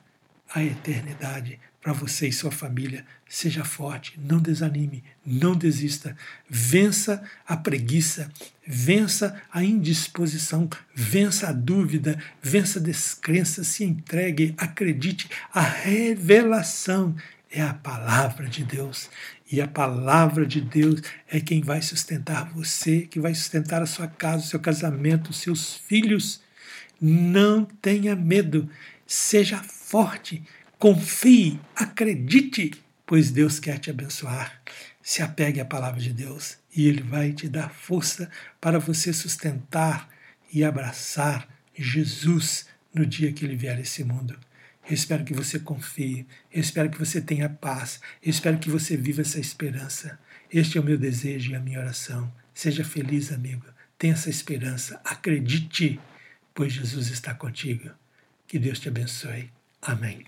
a 0.55 0.63
eternidade 0.63 1.59
para 1.81 1.93
você 1.93 2.29
e 2.29 2.33
sua 2.33 2.51
família. 2.51 3.05
Seja 3.29 3.65
forte, 3.65 4.19
não 4.19 4.39
desanime, 4.39 5.03
não 5.25 5.55
desista. 5.55 6.17
Vença 6.49 7.23
a 7.47 7.57
preguiça, 7.57 8.31
vença 8.67 9.41
a 9.53 9.63
indisposição, 9.65 10.69
vença 10.95 11.49
a 11.49 11.53
dúvida, 11.53 12.23
vença 12.43 12.79
a 12.79 12.83
descrença, 12.83 13.65
se 13.65 13.85
entregue, 13.85 14.55
acredite. 14.59 15.31
A 15.53 15.63
revelação 15.63 17.15
é 17.51 17.63
a 17.63 17.75
palavra 17.75 18.49
de 18.49 18.65
Deus. 18.65 19.09
E 19.51 19.61
a 19.61 19.67
palavra 19.67 20.47
de 20.47 20.61
Deus 20.61 21.01
é 21.29 21.41
quem 21.41 21.61
vai 21.61 21.83
sustentar 21.83 22.51
você, 22.53 23.01
que 23.03 23.19
vai 23.19 23.35
sustentar 23.35 23.83
a 23.83 23.87
sua 23.87 24.07
casa, 24.07 24.45
o 24.45 24.47
seu 24.47 24.61
casamento, 24.61 25.31
os 25.31 25.39
seus 25.39 25.75
filhos. 25.75 26.41
Não 27.01 27.65
tenha 27.65 28.15
medo, 28.15 28.69
seja 29.07 29.61
forte, 29.63 30.45
confie, 30.81 31.61
acredite, 31.77 32.73
pois 33.07 33.31
Deus 33.31 33.61
quer 33.61 33.79
te 33.79 33.91
abençoar. 33.91 34.63
Se 35.03 35.23
apegue 35.23 35.61
à 35.61 35.65
palavra 35.65 36.01
de 36.01 36.13
Deus 36.13 36.57
e 36.75 36.89
Ele 36.89 37.03
vai 37.03 37.33
te 37.33 37.49
dar 37.49 37.69
força 37.69 38.31
para 38.61 38.79
você 38.79 39.13
sustentar 39.13 40.09
e 40.53 40.65
abraçar 40.65 41.47
Jesus 41.77 42.67
no 42.95 43.05
dia 43.05 43.33
que 43.33 43.45
Ele 43.45 43.57
vier 43.57 43.77
a 43.77 43.81
esse 43.81 44.03
mundo. 44.03 44.39
Eu 44.89 44.95
espero 44.95 45.23
que 45.23 45.35
você 45.35 45.59
confie, 45.59 46.27
eu 46.51 46.61
espero 46.61 46.89
que 46.89 46.99
você 46.99 47.21
tenha 47.21 47.49
paz, 47.49 48.01
eu 48.23 48.31
espero 48.31 48.59
que 48.59 48.71
você 48.71 48.97
viva 48.97 49.21
essa 49.21 49.39
esperança. 49.39 50.19
Este 50.51 50.79
é 50.79 50.81
o 50.81 50.85
meu 50.85 50.97
desejo 50.97 51.53
e 51.53 51.55
a 51.55 51.61
minha 51.61 51.79
oração. 51.79 52.33
Seja 52.55 52.85
feliz, 52.85 53.31
amigo. 53.31 53.67
Tenha 53.99 54.15
essa 54.15 54.31
esperança. 54.31 54.99
Acredite, 55.05 56.01
pois 56.55 56.73
Jesus 56.73 57.11
está 57.11 57.35
contigo. 57.35 57.91
Que 58.49 58.59
Deus 58.59 58.81
te 58.81 58.89
abençoe. 58.89 59.51
Amém. 59.83 60.25